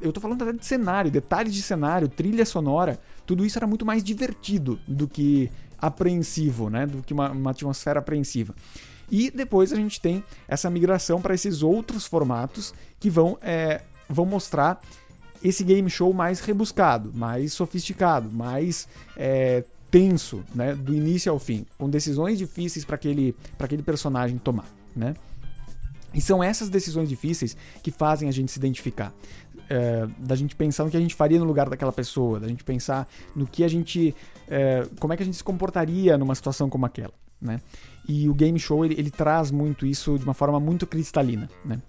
Eu 0.00 0.12
tô 0.12 0.20
falando 0.20 0.42
até 0.42 0.52
de 0.52 0.66
cenário, 0.66 1.10
detalhes 1.10 1.54
de 1.54 1.62
cenário, 1.62 2.08
trilha 2.08 2.44
sonora, 2.44 2.98
tudo 3.24 3.46
isso 3.46 3.56
era 3.58 3.66
muito 3.66 3.86
mais 3.86 4.02
divertido 4.02 4.78
do 4.88 5.06
que 5.06 5.48
apreensivo, 5.78 6.68
né? 6.68 6.84
Do 6.84 7.00
que 7.02 7.12
uma, 7.12 7.30
uma 7.30 7.52
atmosfera 7.52 8.00
apreensiva. 8.00 8.52
E 9.08 9.30
depois 9.30 9.72
a 9.72 9.76
gente 9.76 10.00
tem 10.00 10.24
essa 10.48 10.68
migração 10.68 11.20
para 11.22 11.34
esses 11.34 11.62
outros 11.62 12.06
formatos 12.06 12.74
que 12.98 13.08
vão, 13.08 13.38
é, 13.40 13.82
vão 14.08 14.26
mostrar 14.26 14.80
esse 15.44 15.62
game 15.62 15.88
show 15.88 16.12
mais 16.12 16.40
rebuscado, 16.40 17.12
mais 17.14 17.52
sofisticado, 17.52 18.30
mais 18.32 18.88
é, 19.16 19.64
tenso, 19.92 20.42
né? 20.52 20.74
Do 20.74 20.92
início 20.92 21.30
ao 21.30 21.38
fim, 21.38 21.64
com 21.78 21.88
decisões 21.88 22.36
difíceis 22.36 22.84
para 22.84 22.96
aquele, 22.96 23.32
aquele 23.60 23.82
personagem 23.82 24.38
tomar, 24.38 24.66
né? 24.96 25.14
E 26.14 26.20
são 26.20 26.42
essas 26.42 26.68
decisões 26.68 27.08
difíceis 27.08 27.56
que 27.82 27.90
fazem 27.90 28.28
a 28.28 28.32
gente 28.32 28.52
se 28.52 28.58
identificar. 28.58 29.12
É, 29.68 30.06
da 30.18 30.34
gente 30.34 30.54
pensar 30.54 30.84
no 30.84 30.90
que 30.90 30.96
a 30.96 31.00
gente 31.00 31.14
faria 31.14 31.38
no 31.38 31.44
lugar 31.44 31.70
daquela 31.70 31.92
pessoa, 31.92 32.38
da 32.38 32.48
gente 32.48 32.62
pensar 32.64 33.08
no 33.34 33.46
que 33.46 33.64
a 33.64 33.68
gente. 33.68 34.14
É, 34.48 34.86
como 34.98 35.12
é 35.12 35.16
que 35.16 35.22
a 35.22 35.26
gente 35.26 35.36
se 35.36 35.44
comportaria 35.44 36.18
numa 36.18 36.34
situação 36.34 36.68
como 36.68 36.84
aquela. 36.84 37.14
Né? 37.40 37.60
E 38.08 38.28
o 38.28 38.34
game 38.34 38.58
show 38.58 38.84
ele, 38.84 38.94
ele 38.98 39.10
traz 39.10 39.50
muito 39.50 39.86
isso 39.86 40.18
de 40.18 40.24
uma 40.24 40.34
forma 40.34 40.60
muito 40.60 40.86
cristalina. 40.86 41.48
Né? 41.64 41.80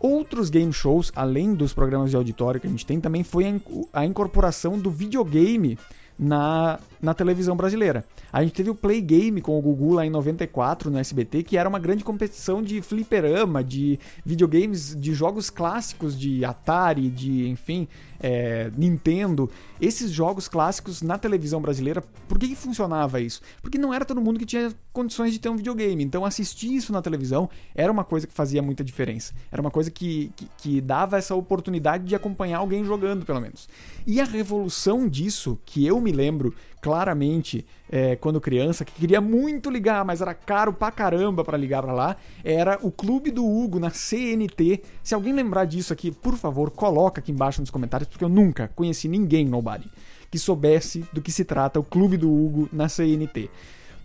Outros 0.00 0.50
game 0.50 0.72
shows, 0.72 1.12
além 1.14 1.54
dos 1.54 1.72
programas 1.72 2.10
de 2.10 2.16
auditório 2.16 2.60
que 2.60 2.66
a 2.66 2.70
gente 2.70 2.84
tem, 2.84 3.00
também 3.00 3.22
foi 3.22 3.60
a 3.92 4.04
incorporação 4.04 4.78
do 4.78 4.90
videogame 4.90 5.78
na, 6.22 6.78
na 7.00 7.12
televisão 7.12 7.56
brasileira. 7.56 8.04
A 8.32 8.42
gente 8.42 8.54
teve 8.54 8.70
o 8.70 8.74
Play 8.74 9.00
Game 9.00 9.40
com 9.42 9.58
o 9.58 9.60
Gugu 9.60 9.94
lá 9.94 10.06
em 10.06 10.10
94 10.10 10.90
no 10.90 10.98
SBT, 10.98 11.42
que 11.42 11.58
era 11.58 11.68
uma 11.68 11.78
grande 11.78 12.04
competição 12.04 12.62
de 12.62 12.80
fliperama, 12.80 13.62
de 13.62 13.98
videogames, 14.24 14.96
de 14.98 15.12
jogos 15.12 15.50
clássicos 15.50 16.18
de 16.18 16.44
Atari, 16.44 17.10
de 17.10 17.48
enfim, 17.48 17.88
é, 18.20 18.70
Nintendo. 18.76 19.50
Esses 19.80 20.12
jogos 20.12 20.46
clássicos 20.46 21.02
na 21.02 21.18
televisão 21.18 21.60
brasileira, 21.60 22.02
por 22.28 22.38
que, 22.38 22.48
que 22.48 22.54
funcionava 22.54 23.20
isso? 23.20 23.42
Porque 23.60 23.76
não 23.76 23.92
era 23.92 24.04
todo 24.04 24.20
mundo 24.20 24.38
que 24.38 24.46
tinha 24.46 24.72
condições 24.92 25.32
de 25.32 25.40
ter 25.40 25.48
um 25.48 25.56
videogame. 25.56 26.04
Então 26.04 26.24
assistir 26.24 26.72
isso 26.72 26.92
na 26.92 27.02
televisão 27.02 27.50
era 27.74 27.90
uma 27.90 28.04
coisa 28.04 28.26
que 28.26 28.32
fazia 28.32 28.62
muita 28.62 28.84
diferença. 28.84 29.34
Era 29.50 29.60
uma 29.60 29.70
coisa 29.70 29.90
que, 29.90 30.32
que, 30.36 30.48
que 30.56 30.80
dava 30.80 31.18
essa 31.18 31.34
oportunidade 31.34 32.04
de 32.04 32.14
acompanhar 32.14 32.58
alguém 32.58 32.84
jogando, 32.84 33.26
pelo 33.26 33.40
menos. 33.40 33.68
E 34.06 34.20
a 34.20 34.24
revolução 34.24 35.08
disso, 35.08 35.58
que 35.66 35.84
eu 35.84 36.00
me 36.00 36.11
lembro 36.12 36.54
claramente 36.80 37.64
é, 37.90 38.16
quando 38.16 38.40
criança, 38.40 38.84
que 38.84 38.92
queria 38.92 39.20
muito 39.20 39.70
ligar, 39.70 40.04
mas 40.04 40.20
era 40.20 40.34
caro 40.34 40.72
pra 40.72 40.90
caramba 40.90 41.44
para 41.44 41.56
ligar 41.56 41.82
para 41.82 41.92
lá, 41.92 42.16
era 42.44 42.78
o 42.82 42.90
Clube 42.90 43.30
do 43.30 43.44
Hugo 43.44 43.78
na 43.78 43.90
CNT. 43.90 44.82
Se 45.02 45.14
alguém 45.14 45.32
lembrar 45.32 45.64
disso 45.64 45.92
aqui, 45.92 46.10
por 46.10 46.36
favor, 46.36 46.70
coloca 46.70 47.20
aqui 47.20 47.32
embaixo 47.32 47.60
nos 47.60 47.70
comentários, 47.70 48.08
porque 48.08 48.24
eu 48.24 48.28
nunca 48.28 48.68
conheci 48.74 49.08
ninguém, 49.08 49.46
nobody, 49.46 49.90
que 50.30 50.38
soubesse 50.38 51.04
do 51.12 51.20
que 51.20 51.32
se 51.32 51.44
trata 51.44 51.80
o 51.80 51.84
Clube 51.84 52.16
do 52.16 52.32
Hugo 52.32 52.68
na 52.72 52.88
CNT. 52.88 53.50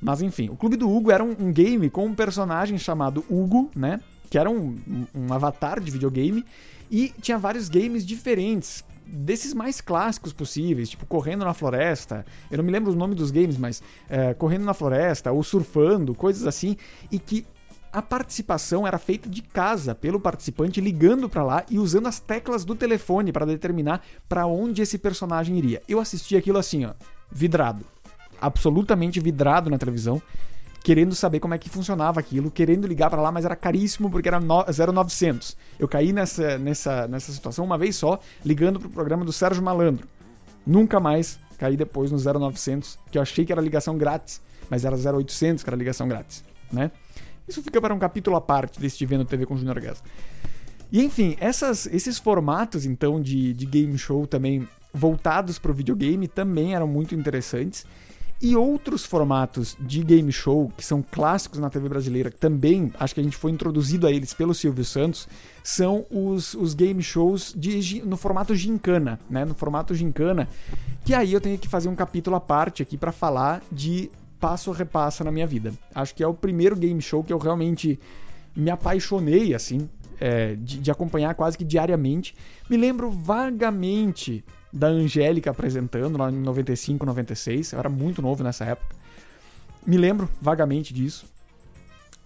Mas 0.01 0.21
enfim, 0.21 0.49
o 0.49 0.55
Clube 0.55 0.75
do 0.75 0.89
Hugo 0.89 1.11
era 1.11 1.23
um, 1.23 1.35
um 1.39 1.51
game 1.51 1.89
com 1.89 2.05
um 2.05 2.13
personagem 2.13 2.77
chamado 2.77 3.25
Hugo, 3.29 3.71
né? 3.75 3.99
Que 4.29 4.37
era 4.37 4.49
um, 4.49 4.77
um 5.13 5.33
avatar 5.33 5.79
de 5.79 5.91
videogame. 5.91 6.45
E 6.89 7.13
tinha 7.21 7.37
vários 7.37 7.69
games 7.69 8.05
diferentes 8.05 8.83
desses 9.05 9.53
mais 9.53 9.79
clássicos 9.79 10.33
possíveis, 10.33 10.89
tipo 10.89 11.05
Correndo 11.05 11.45
na 11.45 11.53
Floresta, 11.53 12.25
eu 12.51 12.57
não 12.57 12.63
me 12.65 12.71
lembro 12.71 12.91
o 12.91 12.95
nome 12.95 13.15
dos 13.15 13.31
games, 13.31 13.57
mas 13.57 13.81
é, 14.09 14.33
Correndo 14.33 14.65
na 14.65 14.73
Floresta, 14.73 15.31
ou 15.31 15.43
Surfando, 15.43 16.13
coisas 16.13 16.45
assim, 16.45 16.75
e 17.09 17.17
que 17.17 17.45
a 17.91 18.01
participação 18.01 18.85
era 18.85 18.97
feita 18.97 19.29
de 19.29 19.41
casa 19.41 19.95
pelo 19.95 20.19
participante 20.19 20.81
ligando 20.81 21.29
para 21.29 21.43
lá 21.43 21.65
e 21.69 21.79
usando 21.79 22.07
as 22.07 22.19
teclas 22.19 22.65
do 22.65 22.75
telefone 22.75 23.31
para 23.31 23.45
determinar 23.45 24.03
para 24.27 24.45
onde 24.45 24.81
esse 24.81 24.97
personagem 24.97 25.57
iria. 25.57 25.81
Eu 25.87 25.99
assisti 25.99 26.35
aquilo 26.35 26.57
assim, 26.57 26.85
ó, 26.85 26.93
vidrado, 27.31 27.85
absolutamente 28.41 29.19
vidrado 29.19 29.69
na 29.69 29.77
televisão. 29.77 30.21
Querendo 30.83 31.13
saber 31.15 31.39
como 31.39 31.53
é 31.53 31.57
que 31.57 31.69
funcionava 31.69 32.19
aquilo, 32.19 32.49
querendo 32.49 32.87
ligar 32.87 33.09
para 33.09 33.21
lá, 33.21 33.31
mas 33.31 33.45
era 33.45 33.55
caríssimo 33.55 34.09
porque 34.09 34.27
era 34.27 34.39
0900. 34.39 35.57
Eu 35.77 35.87
caí 35.87 36.13
nessa, 36.13 36.57
nessa, 36.57 37.07
nessa 37.07 37.31
situação 37.31 37.65
uma 37.65 37.77
vez 37.77 37.95
só, 37.95 38.19
ligando 38.45 38.79
pro 38.79 38.89
programa 38.89 39.25
do 39.25 39.33
Sérgio 39.33 39.61
Malandro. 39.63 40.07
Nunca 40.65 40.99
mais 40.99 41.39
caí 41.57 41.75
depois 41.75 42.11
no 42.11 42.17
0900, 42.17 42.99
que 43.11 43.17
eu 43.17 43.21
achei 43.21 43.45
que 43.45 43.51
era 43.51 43.61
ligação 43.61 43.97
grátis, 43.97 44.41
mas 44.69 44.85
era 44.85 44.95
0800 44.95 45.63
que 45.63 45.69
era 45.69 45.77
ligação 45.77 46.07
grátis, 46.07 46.43
né? 46.71 46.91
Isso 47.47 47.63
fica 47.63 47.79
para 47.79 47.93
um 47.93 47.99
capítulo 47.99 48.35
à 48.35 48.41
parte 48.41 48.79
desse 48.79 49.05
Vendo 49.05 49.23
TV 49.23 49.45
com 49.45 49.55
Junior 49.55 49.79
Gas. 49.79 50.03
E 50.91 51.03
enfim, 51.03 51.35
essas, 51.39 51.85
esses 51.87 52.17
formatos 52.17 52.85
então 52.85 53.21
de, 53.21 53.53
de 53.53 53.65
game 53.65 53.97
show 53.97 54.27
também 54.27 54.67
voltados 54.93 55.59
para 55.59 55.71
o 55.71 55.73
videogame 55.73 56.27
também 56.27 56.75
eram 56.75 56.87
muito 56.87 57.15
interessantes. 57.15 57.85
E 58.39 58.55
outros 58.55 59.03
formatos 59.03 59.75
de 59.79 60.03
game 60.03 60.31
show 60.31 60.71
que 60.77 60.85
são 60.85 61.01
clássicos 61.01 61.57
na 61.59 61.71
TV 61.71 61.89
brasileira, 61.89 62.29
que 62.29 62.37
também 62.37 62.93
acho 62.99 63.15
que 63.15 63.19
a 63.19 63.23
gente 63.23 63.35
foi 63.35 63.49
introduzido 63.49 64.05
a 64.05 64.11
eles 64.11 64.31
pelo 64.31 64.53
Silvio 64.53 64.85
Santos, 64.85 65.27
são 65.63 66.05
os, 66.11 66.53
os 66.53 66.75
game 66.75 67.01
shows 67.01 67.51
de, 67.57 68.03
no 68.05 68.15
formato 68.15 68.55
gincana, 68.55 69.19
né? 69.27 69.43
No 69.43 69.55
formato 69.55 69.95
gincana, 69.95 70.47
que 71.03 71.15
aí 71.15 71.33
eu 71.33 71.41
tenho 71.41 71.57
que 71.57 71.67
fazer 71.67 71.89
um 71.89 71.95
capítulo 71.95 72.35
à 72.35 72.39
parte 72.39 72.83
aqui 72.83 72.95
para 72.95 73.11
falar 73.11 73.63
de 73.71 74.11
passo 74.39 74.71
repassa 74.71 75.23
na 75.23 75.31
minha 75.31 75.47
vida. 75.47 75.73
Acho 75.95 76.13
que 76.13 76.23
é 76.23 76.27
o 76.27 76.33
primeiro 76.33 76.75
game 76.75 77.01
show 77.01 77.23
que 77.23 77.33
eu 77.33 77.39
realmente 77.39 77.99
me 78.55 78.69
apaixonei, 78.69 79.55
assim, 79.55 79.89
é, 80.19 80.55
de, 80.55 80.79
de 80.79 80.91
acompanhar 80.91 81.33
quase 81.35 81.57
que 81.57 81.65
diariamente. 81.65 82.35
Me 82.69 82.77
lembro 82.77 83.09
vagamente 83.09 84.43
da 84.71 84.87
Angélica 84.87 85.51
apresentando 85.51 86.17
lá 86.17 86.31
em 86.31 86.35
95, 86.35 87.05
96. 87.05 87.73
Eu 87.73 87.79
era 87.79 87.89
muito 87.89 88.21
novo 88.21 88.43
nessa 88.43 88.65
época. 88.65 88.95
Me 89.85 89.97
lembro 89.97 90.29
vagamente 90.41 90.93
disso. 90.93 91.25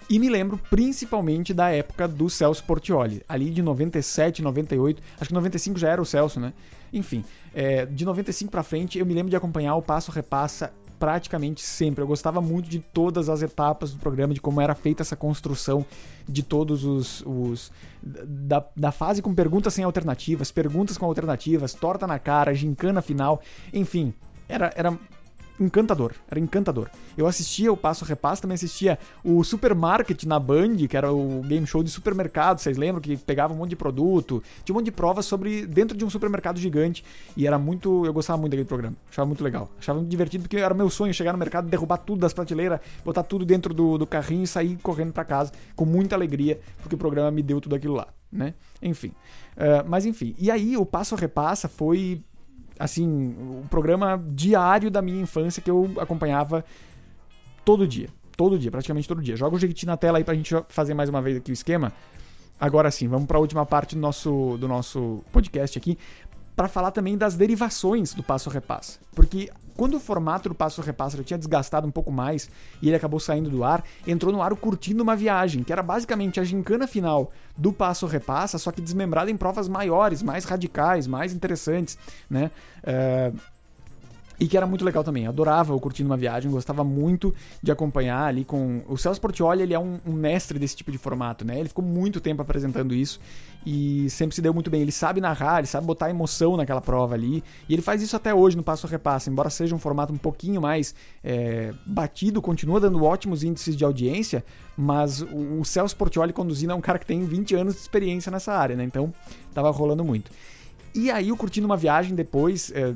E 0.10 0.20
me 0.20 0.30
lembro 0.30 0.60
principalmente 0.70 1.54
da 1.54 1.70
época 1.70 2.08
do 2.08 2.30
Celso 2.30 2.64
Portioli, 2.66 3.24
ali 3.30 3.50
de 3.50 3.62
97, 3.62 4.42
98, 4.42 5.02
acho 5.20 5.30
que 5.30 5.34
95 5.34 5.80
já 5.80 5.90
era 5.90 6.02
o 6.02 6.06
Celso, 6.06 6.40
né? 6.40 6.52
Enfim, 6.92 7.24
é, 7.54 7.86
de 7.86 8.04
95 8.04 8.52
para 8.52 8.64
frente 8.64 9.00
eu 9.00 9.06
me 9.06 9.14
lembro 9.14 9.30
de 9.30 9.38
acompanhar 9.38 9.76
o 9.76 9.82
Passo 9.82 10.12
Repassa 10.12 10.74
praticamente 11.02 11.64
sempre. 11.64 12.04
Eu 12.04 12.08
gostava 12.08 12.40
muito 12.40 12.70
de 12.70 12.78
todas 12.78 13.28
as 13.28 13.42
etapas 13.42 13.92
do 13.92 13.98
programa, 13.98 14.36
de 14.36 14.40
como 14.40 14.62
era 14.62 14.76
feita 14.76 15.02
essa 15.02 15.16
construção 15.16 15.84
de 16.30 16.44
todos 16.44 16.86
os. 16.86 17.24
os 17.26 17.72
da, 18.04 18.64
da 18.76 18.92
fase 18.92 19.20
com 19.20 19.34
perguntas 19.34 19.74
sem 19.74 19.84
alternativas, 19.84 20.52
perguntas 20.52 21.00
com 21.00 21.08
alternativas, 21.08 21.74
torta 21.74 22.06
na 22.06 22.20
cara, 22.20 22.54
gincana 22.54 23.02
final, 23.02 23.42
enfim. 23.74 24.14
Era, 24.48 24.72
era 24.76 24.96
encantador, 25.62 26.14
era 26.30 26.40
encantador. 26.40 26.90
Eu 27.16 27.28
assistia 27.28 27.72
o 27.72 27.78
Passo 27.78 28.04
Repasso, 28.04 28.42
também 28.42 28.56
assistia 28.56 28.98
o 29.24 29.44
Supermarket 29.44 30.24
na 30.24 30.40
Band, 30.40 30.76
que 30.90 30.98
era 30.98 31.12
o 31.12 31.42
game 31.42 31.66
show 31.68 31.84
de 31.84 31.90
supermercado, 31.90 32.60
vocês 32.60 32.78
lembram? 32.78 33.02
Que 33.02 33.16
pegava 33.16 33.54
um 33.54 33.58
monte 33.58 33.70
de 33.70 33.76
produto, 33.76 34.44
tinha 34.64 34.74
um 34.74 34.80
monte 34.80 34.86
de 34.86 34.92
provas 34.92 35.26
sobre 35.26 35.66
dentro 35.66 35.96
de 35.96 36.04
um 36.04 36.10
supermercado 36.10 36.60
gigante, 36.60 37.04
e 37.38 37.46
era 37.46 37.60
muito, 37.60 38.06
eu 38.06 38.14
gostava 38.14 38.40
muito 38.40 38.52
daquele 38.52 38.68
programa, 38.68 38.96
achava 39.10 39.28
muito 39.28 39.44
legal, 39.44 39.70
achava 39.78 40.00
muito 40.00 40.10
divertido, 40.10 40.44
porque 40.44 40.58
era 40.58 40.74
meu 40.74 40.90
sonho 40.90 41.14
chegar 41.14 41.32
no 41.32 41.40
mercado, 41.40 41.70
derrubar 41.70 41.98
tudo 41.98 42.20
das 42.20 42.34
prateleiras, 42.34 42.80
botar 43.06 43.24
tudo 43.24 43.46
dentro 43.46 43.74
do, 43.74 43.98
do 43.98 44.08
carrinho 44.08 44.44
e 44.44 44.48
sair 44.48 44.78
correndo 44.82 45.14
para 45.14 45.24
casa 45.24 45.52
com 45.76 45.86
muita 45.86 46.16
alegria, 46.16 46.60
porque 46.82 46.96
o 46.96 46.98
programa 46.98 47.30
me 47.30 47.44
deu 47.44 47.62
tudo 47.62 47.76
aquilo 47.76 47.94
lá, 47.94 48.08
né? 48.32 48.56
Enfim, 48.82 49.10
uh, 49.58 49.88
mas 49.88 50.06
enfim, 50.06 50.36
e 50.40 50.50
aí 50.50 50.76
o 50.76 50.86
Passo 50.86 51.16
Repassa 51.16 51.68
foi 51.68 52.22
assim, 52.82 53.36
o 53.38 53.64
programa 53.70 54.20
diário 54.30 54.90
da 54.90 55.04
minha 55.04 55.22
infância 55.22 55.62
que 55.62 55.70
eu 55.70 55.92
acompanhava 55.98 56.66
todo 57.64 57.88
dia. 57.88 58.10
Todo 58.36 58.58
dia, 58.58 58.72
praticamente 58.72 59.08
todo 59.08 59.22
dia. 59.22 59.36
Joga 59.36 59.56
o 59.56 59.60
Jequiti 59.60 59.86
na 59.86 59.96
tela 59.96 60.18
aí 60.18 60.24
pra 60.24 60.34
gente 60.34 60.56
fazer 60.68 60.96
mais 60.96 61.08
uma 61.08 61.22
vez 61.22 61.38
aqui 61.38 61.52
o 61.52 61.54
esquema. 61.54 61.94
Agora 62.60 62.90
sim, 62.90 63.08
vamos 63.08 63.28
para 63.28 63.38
a 63.38 63.40
última 63.40 63.68
parte 63.68 63.94
do 63.94 64.02
nosso, 64.02 64.58
do 64.60 64.68
nosso 64.68 65.24
podcast 65.32 65.78
aqui, 65.78 65.96
para 66.56 66.68
falar 66.68 66.90
também 66.90 67.16
das 67.16 67.36
derivações 67.36 68.16
do 68.16 68.24
passo 68.24 68.50
repassa. 68.50 69.00
Porque 69.14 69.50
quando 69.76 69.96
o 69.96 70.00
formato 70.00 70.50
do 70.50 70.56
passo 70.56 70.82
repassa 70.82 71.22
tinha 71.24 71.38
desgastado 71.38 71.88
um 71.88 71.92
pouco 71.92 72.12
mais 72.12 72.50
e 72.82 72.88
ele 72.88 72.96
acabou 72.96 73.20
saindo 73.20 73.50
do 73.50 73.64
ar, 73.64 73.84
entrou 74.06 74.32
no 74.32 74.42
ar 74.42 74.54
o 74.54 74.58
Curtindo 74.58 75.04
uma 75.04 75.16
Viagem, 75.16 75.64
que 75.64 75.72
era 75.72 75.84
basicamente 75.84 76.40
a 76.40 76.44
gincana 76.44 76.88
final 76.88 77.32
do 77.58 77.72
passo 77.72 78.06
repassa, 78.06 78.58
só 78.58 78.72
que 78.72 78.82
desmembrada 78.82 79.30
em 79.30 79.38
provas 79.38 79.68
maiores, 79.68 80.24
mais 80.24 80.46
radicais, 80.46 81.08
mais 81.08 81.34
interessantes, 81.34 81.98
né? 82.30 82.50
Uh, 82.84 83.38
e 84.42 84.48
que 84.48 84.58
era 84.58 84.66
muito 84.66 84.84
legal 84.84 85.04
também. 85.04 85.28
Adorava 85.28 85.76
o 85.76 85.80
Curtindo 85.80 86.10
uma 86.10 86.18
Viagem, 86.18 86.50
gostava 86.50 86.84
muito 86.84 87.32
de 87.62 87.72
acompanhar 87.72 88.24
ali 88.24 88.44
com. 88.44 88.82
O 88.88 88.98
Celso 88.98 89.22
Portioli, 89.22 89.62
ele 89.62 89.74
é 89.76 89.80
um, 89.80 90.00
um, 90.04 90.14
mestre 90.14 90.58
desse 90.58 90.76
tipo 90.76 90.92
de 90.92 90.98
formato, 90.98 91.46
né? 91.46 91.60
Ele 91.60 91.70
ficou 91.70 91.86
muito 91.86 92.20
tempo 92.20 92.42
apresentando 92.42 92.96
isso 92.96 93.20
e 93.66 94.10
sempre 94.10 94.36
se 94.36 94.42
deu 94.42 94.54
muito 94.54 94.70
bem. 94.70 94.82
Ele 94.82 94.92
sabe 94.92 95.22
narrar, 95.22 95.60
ele 95.60 95.68
sabe 95.68 95.86
botar 95.86 96.10
emoção 96.10 96.58
naquela 96.58 96.82
prova 96.82 97.16
ali. 97.16 97.44
E 97.68 97.74
ele 97.74 97.82
faz 97.82 98.02
isso 98.02 98.16
até 98.16 98.34
hoje 98.34 98.58
no 98.58 98.64
Passo 98.64 98.88
Repassa, 98.88 99.30
embora 99.30 99.50
seja 99.50 99.76
um 99.76 99.80
formato 99.80 100.12
um 100.12 100.18
pouquinho 100.18 100.62
mais 100.62 100.96
é, 101.24 101.74
batido, 101.86 102.42
continua 102.42 102.80
dando 102.80 103.04
ótimos 103.04 103.44
índices 103.44 103.76
de 103.76 103.84
audiência, 103.84 104.44
mas 104.76 105.22
o, 105.22 105.60
o 105.60 105.66
Celso 105.66 105.96
Portioli 105.96 106.34
conduzindo 106.34 106.72
é 106.72 106.76
um 106.76 106.82
cara 106.82 106.98
que 106.98 107.06
tem 107.06 107.24
20 107.26 107.56
anos 107.56 107.76
de 107.76 107.82
experiência 107.82 108.32
nessa 108.32 108.54
área, 108.54 108.76
né? 108.76 108.84
Então 108.84 109.14
tava 109.54 109.70
rolando 109.70 110.04
muito. 110.04 110.32
E 110.94 111.10
aí 111.10 111.32
o 111.32 111.38
Curtindo 111.38 111.66
uma 111.66 111.78
Viagem 111.78 112.16
depois. 112.16 112.72
É, 112.76 112.94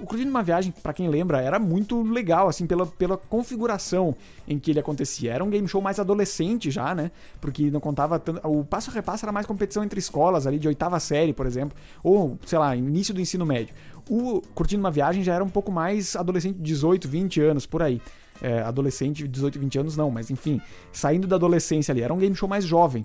o 0.00 0.06
Curtindo 0.06 0.30
uma 0.30 0.42
Viagem, 0.42 0.72
para 0.82 0.92
quem 0.92 1.08
lembra, 1.08 1.40
era 1.40 1.58
muito 1.58 2.02
legal, 2.02 2.48
assim, 2.48 2.66
pela, 2.66 2.84
pela 2.86 3.16
configuração 3.16 4.14
em 4.46 4.58
que 4.58 4.72
ele 4.72 4.80
acontecia. 4.80 5.32
Era 5.32 5.44
um 5.44 5.50
game 5.50 5.66
show 5.68 5.80
mais 5.80 6.00
adolescente 6.00 6.70
já, 6.70 6.94
né? 6.94 7.10
Porque 7.40 7.70
não 7.70 7.80
contava 7.80 8.18
tanto. 8.18 8.46
O 8.46 8.64
Passo 8.64 8.90
Repasso 8.90 9.24
era 9.24 9.32
mais 9.32 9.46
competição 9.46 9.84
entre 9.84 9.98
escolas 9.98 10.46
ali, 10.46 10.58
de 10.58 10.66
oitava 10.66 10.98
série, 10.98 11.32
por 11.32 11.46
exemplo, 11.46 11.76
ou, 12.02 12.38
sei 12.44 12.58
lá, 12.58 12.74
início 12.74 13.14
do 13.14 13.20
ensino 13.20 13.46
médio. 13.46 13.74
O 14.08 14.42
Curtindo 14.54 14.80
uma 14.80 14.90
Viagem 14.90 15.22
já 15.22 15.34
era 15.34 15.44
um 15.44 15.48
pouco 15.48 15.70
mais 15.70 16.16
adolescente, 16.16 16.58
18, 16.58 17.08
20 17.08 17.40
anos, 17.40 17.66
por 17.66 17.82
aí. 17.82 18.00
É, 18.42 18.62
adolescente, 18.62 19.28
18, 19.28 19.60
20 19.60 19.78
anos 19.78 19.96
não, 19.96 20.10
mas 20.10 20.28
enfim, 20.28 20.60
saindo 20.92 21.28
da 21.28 21.36
adolescência 21.36 21.92
ali. 21.92 22.02
Era 22.02 22.12
um 22.12 22.18
game 22.18 22.34
show 22.34 22.48
mais 22.48 22.64
jovem. 22.64 23.04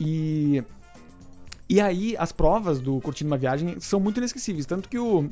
E. 0.00 0.62
E 1.68 1.80
aí, 1.80 2.16
as 2.18 2.32
provas 2.32 2.80
do 2.80 3.00
Curtindo 3.00 3.30
uma 3.30 3.36
Viagem 3.36 3.78
são 3.78 4.00
muito 4.00 4.18
inesquecíveis. 4.18 4.66
Tanto 4.66 4.88
que 4.88 4.98
o 4.98 5.28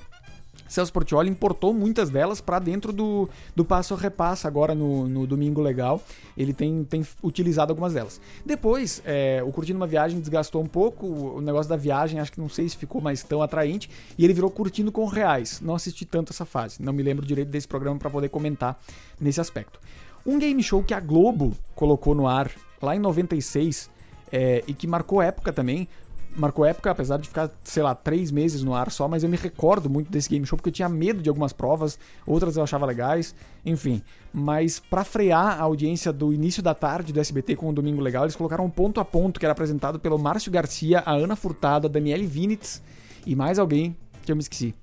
Celso 0.69 0.93
Portioli 0.93 1.31
importou 1.31 1.73
muitas 1.73 2.11
delas 2.11 2.41
para 2.41 2.59
dentro 2.59 2.93
do, 2.93 3.29
do 3.57 3.65
Passo 3.65 3.95
Repassa 3.95 4.47
agora 4.47 4.75
no, 4.75 5.09
no 5.09 5.27
Domingo 5.27 5.61
Legal. 5.61 6.03
Ele 6.37 6.53
tem, 6.53 6.85
tem 6.85 7.07
utilizado 7.23 7.73
algumas 7.73 7.95
delas. 7.95 8.21
Depois, 8.45 9.03
é, 9.05 9.43
o 9.45 9.51
Curtindo 9.51 9.79
uma 9.79 9.87
Viagem 9.87 10.21
desgastou 10.21 10.63
um 10.63 10.67
pouco. 10.67 11.07
O 11.07 11.41
negócio 11.41 11.69
da 11.69 11.77
viagem, 11.77 12.21
acho 12.21 12.33
que 12.33 12.41
não 12.41 12.49
sei 12.49 12.69
se 12.69 12.77
ficou 12.77 13.01
mais 13.01 13.23
tão 13.23 13.43
atraente. 13.43 13.91
E 14.17 14.25
ele 14.25 14.35
virou 14.35 14.51
Curtindo 14.51 14.93
com 14.93 15.05
Reais. 15.07 15.61
Não 15.61 15.75
assisti 15.75 16.05
tanto 16.05 16.33
essa 16.33 16.45
fase. 16.45 16.83
Não 16.83 16.93
me 16.93 17.03
lembro 17.03 17.25
direito 17.25 17.49
desse 17.49 17.67
programa 17.67 17.99
para 17.99 18.11
poder 18.11 18.29
comentar 18.29 18.79
nesse 19.21 19.41
aspecto. 19.41 19.81
Um 20.27 20.39
game 20.39 20.63
show 20.63 20.83
que 20.83 20.93
a 20.93 21.01
Globo 21.01 21.57
colocou 21.75 22.15
no 22.15 22.27
ar 22.27 22.51
lá 22.83 22.95
em 22.95 22.99
96 22.99 23.91
é, 24.31 24.63
e 24.67 24.75
que 24.75 24.87
marcou 24.87 25.23
época 25.23 25.53
também 25.53 25.89
marcou 26.37 26.65
época, 26.65 26.91
apesar 26.91 27.19
de 27.19 27.29
ficar, 27.29 27.51
sei 27.65 27.83
lá, 27.83 27.95
três 27.95 28.31
meses 28.31 28.63
no 28.63 28.75
ar 28.75 28.91
só, 28.91 29.09
mas 29.09 29.23
eu 29.23 29.29
me 29.29 29.37
recordo 29.37 29.91
muito 29.91 30.11
desse 30.11 30.29
game 30.29 30.47
show 30.47 30.57
porque 30.57 30.69
eu 30.69 30.73
tinha 30.73 30.89
medo 30.89 31.23
de 31.23 31.29
algumas 31.29 31.53
provas, 31.53 31.99
outras 32.27 32.57
eu 32.57 32.63
achava 32.63 32.87
legais, 32.87 33.35
enfim. 33.65 34.03
Mas 34.33 34.79
para 34.79 35.05
frear 35.05 35.61
a 35.61 35.63
audiência 35.63 36.13
do 36.13 36.33
início 36.33 36.63
da 36.63 36.75
tarde 36.75 37.13
do 37.13 37.21
SBT 37.21 37.57
com 37.57 37.69
o 37.69 37.73
Domingo 37.73 38.01
Legal, 38.01 38.25
eles 38.25 38.37
colocaram 38.37 38.65
um 38.65 38.71
ponto 38.71 39.01
a 39.01 39.05
ponto 39.05 39.41
que 39.41 39.47
era 39.47 39.53
apresentado 39.53 39.99
pelo 39.99 40.19
Márcio 40.19 40.53
Garcia, 40.53 41.03
a 41.05 41.13
Ana 41.13 41.35
Furtado, 41.35 41.87
a 41.87 41.91
Daniele 41.91 42.27
Vinitz 42.27 42.83
e 43.27 43.35
mais 43.35 43.59
alguém 43.59 43.97
que 44.23 44.31
eu 44.31 44.37
me 44.37 44.43
esqueci. 44.43 44.75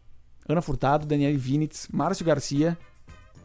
Ana 0.48 0.62
Furtado, 0.62 1.06
Daniele 1.06 1.38
Vinitz, 1.38 1.88
Márcio 1.92 2.26
Garcia 2.26 2.78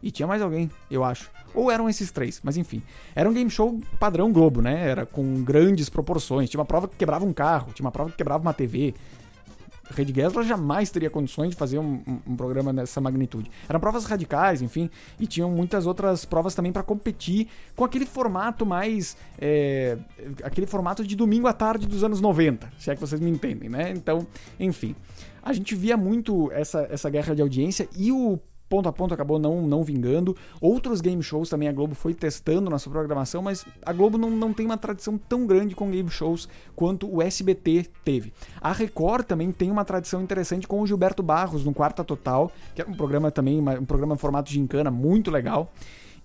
e 0.01 0.11
tinha 0.11 0.27
mais 0.27 0.41
alguém, 0.41 0.69
eu 0.89 1.03
acho. 1.03 1.29
Ou 1.53 1.69
eram 1.69 1.89
esses 1.89 2.11
três, 2.11 2.39
mas 2.43 2.57
enfim. 2.57 2.81
Era 3.13 3.29
um 3.29 3.33
game 3.33 3.49
show 3.49 3.79
padrão 3.99 4.31
Globo, 4.31 4.61
né? 4.61 4.87
Era 4.87 5.05
com 5.05 5.43
grandes 5.43 5.89
proporções. 5.89 6.49
Tinha 6.49 6.59
uma 6.59 6.65
prova 6.65 6.87
que 6.87 6.95
quebrava 6.95 7.25
um 7.25 7.33
carro, 7.33 7.73
tinha 7.73 7.85
uma 7.85 7.91
prova 7.91 8.09
que 8.09 8.17
quebrava 8.17 8.41
uma 8.41 8.53
TV. 8.53 8.93
Rede 9.91 10.13
Gessler 10.13 10.45
jamais 10.45 10.89
teria 10.89 11.09
condições 11.09 11.49
de 11.49 11.55
fazer 11.55 11.77
um, 11.77 12.01
um, 12.07 12.19
um, 12.27 12.35
programa 12.35 12.73
dessa 12.73 13.01
magnitude. 13.01 13.51
Eram 13.67 13.79
provas 13.79 14.05
radicais, 14.05 14.61
enfim, 14.61 14.89
e 15.19 15.27
tinham 15.27 15.51
muitas 15.51 15.85
outras 15.85 16.23
provas 16.25 16.55
também 16.55 16.71
para 16.71 16.83
competir 16.83 17.47
com 17.75 17.83
aquele 17.83 18.05
formato 18.05 18.65
mais. 18.65 19.17
É, 19.37 19.97
aquele 20.43 20.65
formato 20.65 21.05
de 21.05 21.15
domingo 21.15 21.47
à 21.47 21.53
tarde 21.53 21.85
dos 21.85 22.03
anos 22.03 22.21
90, 22.21 22.71
se 22.79 22.89
é 22.89 22.95
que 22.95 23.01
vocês 23.01 23.19
me 23.19 23.29
entendem, 23.29 23.69
né? 23.69 23.91
Então, 23.91 24.25
enfim. 24.59 24.95
A 25.43 25.53
gente 25.53 25.73
via 25.73 25.97
muito 25.97 26.51
essa, 26.51 26.87
essa 26.91 27.09
guerra 27.09 27.35
de 27.35 27.41
audiência 27.41 27.89
e 27.97 28.11
o 28.11 28.39
ponto 28.71 28.87
a 28.87 28.93
ponto 28.93 29.13
acabou 29.13 29.37
não, 29.37 29.67
não 29.67 29.83
vingando. 29.83 30.33
Outros 30.61 31.01
game 31.01 31.21
shows 31.21 31.49
também 31.49 31.67
a 31.67 31.73
Globo 31.73 31.93
foi 31.93 32.13
testando 32.13 32.69
na 32.69 32.79
sua 32.79 32.89
programação, 32.89 33.41
mas 33.41 33.65
a 33.85 33.91
Globo 33.91 34.17
não, 34.17 34.29
não 34.29 34.53
tem 34.53 34.65
uma 34.65 34.77
tradição 34.77 35.17
tão 35.17 35.45
grande 35.45 35.75
com 35.75 35.91
game 35.91 36.09
shows 36.09 36.47
quanto 36.73 37.13
o 37.13 37.21
SBT 37.21 37.87
teve. 38.05 38.31
A 38.61 38.71
Record 38.71 39.25
também 39.25 39.51
tem 39.51 39.69
uma 39.69 39.83
tradição 39.83 40.21
interessante 40.21 40.69
com 40.69 40.79
o 40.79 40.87
Gilberto 40.87 41.21
Barros 41.21 41.65
no 41.65 41.73
Quarta 41.73 42.01
Total, 42.01 42.49
que 42.73 42.81
é 42.81 42.85
um 42.85 42.93
programa 42.93 43.29
também, 43.29 43.59
um 43.59 43.85
programa 43.85 44.13
em 44.13 44.17
formato 44.17 44.49
de 44.49 44.57
encana 44.57 44.89
muito 44.89 45.29
legal. 45.29 45.69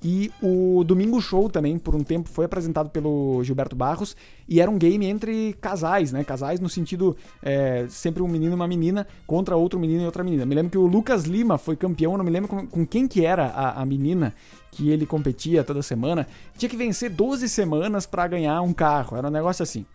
E 0.03 0.31
o 0.43 0.85
Domingo 0.85 1.21
Show 1.21 1.49
também, 1.49 1.79
por 1.79 1.95
um 1.95 2.05
tempo, 2.05 2.29
foi 2.29 2.45
apresentado 2.45 2.91
pelo 2.91 3.43
Gilberto 3.43 3.75
Barros 3.75 4.15
e 4.49 4.61
era 4.61 4.71
um 4.71 4.77
game 4.77 5.07
entre 5.07 5.55
casais, 5.61 6.13
né? 6.13 6.23
Casais 6.23 6.61
no 6.61 6.69
sentido 6.69 7.17
é, 7.43 7.87
sempre 7.89 8.23
um 8.23 8.29
menino 8.29 8.53
e 8.53 8.55
uma 8.55 8.69
menina 8.69 9.07
contra 9.27 9.57
outro 9.57 9.81
menino 9.81 10.03
e 10.03 10.07
outra 10.07 10.23
menina. 10.23 10.45
Me 10.45 10.55
lembro 10.55 10.71
que 10.71 10.79
o 10.79 10.87
Lucas 10.87 11.25
Lima 11.25 11.57
foi 11.57 11.77
campeão, 11.77 12.17
não 12.17 12.25
me 12.25 12.31
lembro 12.31 12.49
com, 12.49 12.67
com 12.67 12.87
quem 12.87 13.09
que 13.09 13.25
era 13.25 13.47
a, 13.47 13.83
a 13.83 13.87
menina 13.87 14.35
que 14.71 14.91
ele 14.91 15.07
competia 15.07 15.65
toda 15.65 15.83
semana. 15.83 16.27
Tinha 16.59 16.69
que 16.69 16.77
vencer 16.77 17.11
12 17.11 17.49
semanas 17.49 18.05
para 18.05 18.29
ganhar 18.29 18.61
um 18.61 18.75
carro, 18.75 19.17
era 19.17 19.29
um 19.29 19.31
negócio 19.31 19.63
assim. 19.63 19.87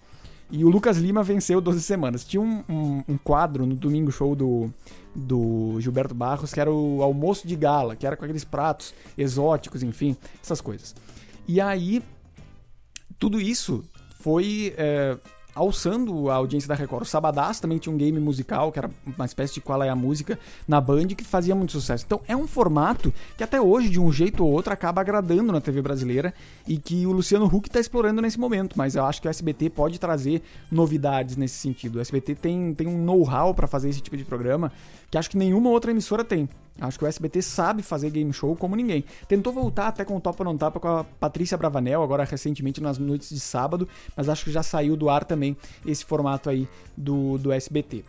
E 0.52 0.66
o 0.66 0.70
Lucas 0.70 0.98
Lima 0.98 1.24
venceu 1.24 1.62
12 1.62 1.82
semanas. 1.82 2.26
Tinha 2.26 2.42
um, 2.42 2.64
um, 2.68 3.04
um, 3.08 3.18
quadro 3.18 3.66
no 3.66 3.74
domingo 3.74 4.12
show 4.12 4.36
do, 4.36 4.70
do 5.16 5.80
Gilberto 5.80 6.14
Barros 6.14 6.54
que 6.54 6.60
era 6.60 6.72
o 6.72 7.02
almoço 7.02 7.48
de 7.48 7.56
gala, 7.56 7.96
que 7.96 8.06
era 8.06 8.18
com 8.18 8.26
aqueles 8.26 8.44
pratos 8.44 8.94
exóticos, 9.18 9.82
enfim, 9.82 10.16
essas 10.44 10.60
coisas. 10.60 10.94
E 11.48 11.62
aí, 11.62 12.04
tudo 13.18 13.40
isso 13.40 13.84
foi 14.20 14.74
é, 14.78 15.18
alçando 15.54 16.30
a 16.30 16.36
audiência 16.36 16.68
da 16.68 16.76
Record. 16.76 17.04
O 17.04 17.06
Sabadás 17.06 17.60
também 17.60 17.78
tinha 17.78 17.94
um 17.94 17.98
game 17.98 18.20
musical, 18.20 18.72
que 18.72 18.80
era 18.80 18.90
uma 19.06 19.26
espécie 19.26 19.56
de 19.56 19.62
qual 19.62 19.82
é 19.84 19.90
a 19.90 19.96
música, 19.96 20.40
na 20.68 20.80
Band, 20.80 21.08
que 21.08 21.24
fazia 21.24 21.56
muito 21.56 21.72
sucesso. 21.72 22.04
Então 22.06 22.22
é 22.28 22.36
um 22.36 22.48
formato 22.48 23.14
que 23.38 23.44
até 23.44 23.60
hoje, 23.60 23.90
de 23.90 24.00
um 24.00 24.12
jeito 24.12 24.44
ou 24.44 24.52
outro, 24.52 24.72
acaba 24.72 25.02
agradando 25.02 25.52
na 25.52 25.62
TV 25.62 25.82
brasileira 25.82 26.34
e 26.68 26.78
que 26.78 27.06
o 27.06 27.12
Luciano 27.12 27.46
Huck 27.46 27.68
está 27.68 27.80
explorando 27.80 28.22
nesse 28.22 28.40
momento. 28.40 28.78
Mas 28.78 28.96
eu 28.96 29.06
acho 29.06 29.22
que 29.22 29.28
o 29.28 29.30
SBT 29.30 29.70
pode 29.70 30.00
trazer 30.00 30.42
novidades 30.72 31.36
nesse 31.36 31.56
sentido. 31.56 31.98
O 31.98 32.02
SBT 32.02 32.36
tem, 32.36 32.74
tem 32.74 32.88
um 32.88 33.04
know-how 33.04 33.54
para 33.54 33.68
fazer 33.68 33.90
esse 33.90 34.02
tipo 34.02 34.18
de 34.18 34.24
programa 34.24 34.72
que 35.10 35.18
acho 35.18 35.30
que 35.30 35.38
nenhuma 35.38 35.70
outra 35.70 35.92
emissora 35.92 36.24
tem. 36.24 36.48
Acho 36.80 36.98
que 36.98 37.06
o 37.06 37.08
SBT 37.08 37.42
sabe 37.42 37.84
fazer 37.84 38.10
game 38.10 38.32
show 38.34 38.56
como 38.56 38.76
ninguém. 38.76 39.04
Tentou 39.28 39.52
voltar 39.54 39.88
até 39.88 40.06
com 40.06 40.16
o 40.16 40.22
Topa 40.22 40.44
Não 40.44 40.58
Tapa 40.58 40.80
com 40.80 40.88
a 40.88 41.04
Patrícia 41.04 41.58
Bravanel, 41.58 42.02
agora 42.02 42.24
recentemente 42.24 42.82
nas 42.82 42.98
noites 42.98 43.30
de 43.30 43.40
sábado, 43.40 43.88
mas 44.16 44.30
acho 44.30 44.46
que 44.46 44.52
já 44.52 44.64
saiu 44.64 44.96
do 44.96 45.10
ar 45.10 45.24
também 45.24 45.56
esse 45.86 46.04
formato 46.06 46.50
aí 46.50 46.68
do, 46.98 47.38
do 47.38 47.52
SBT. 47.52 48.04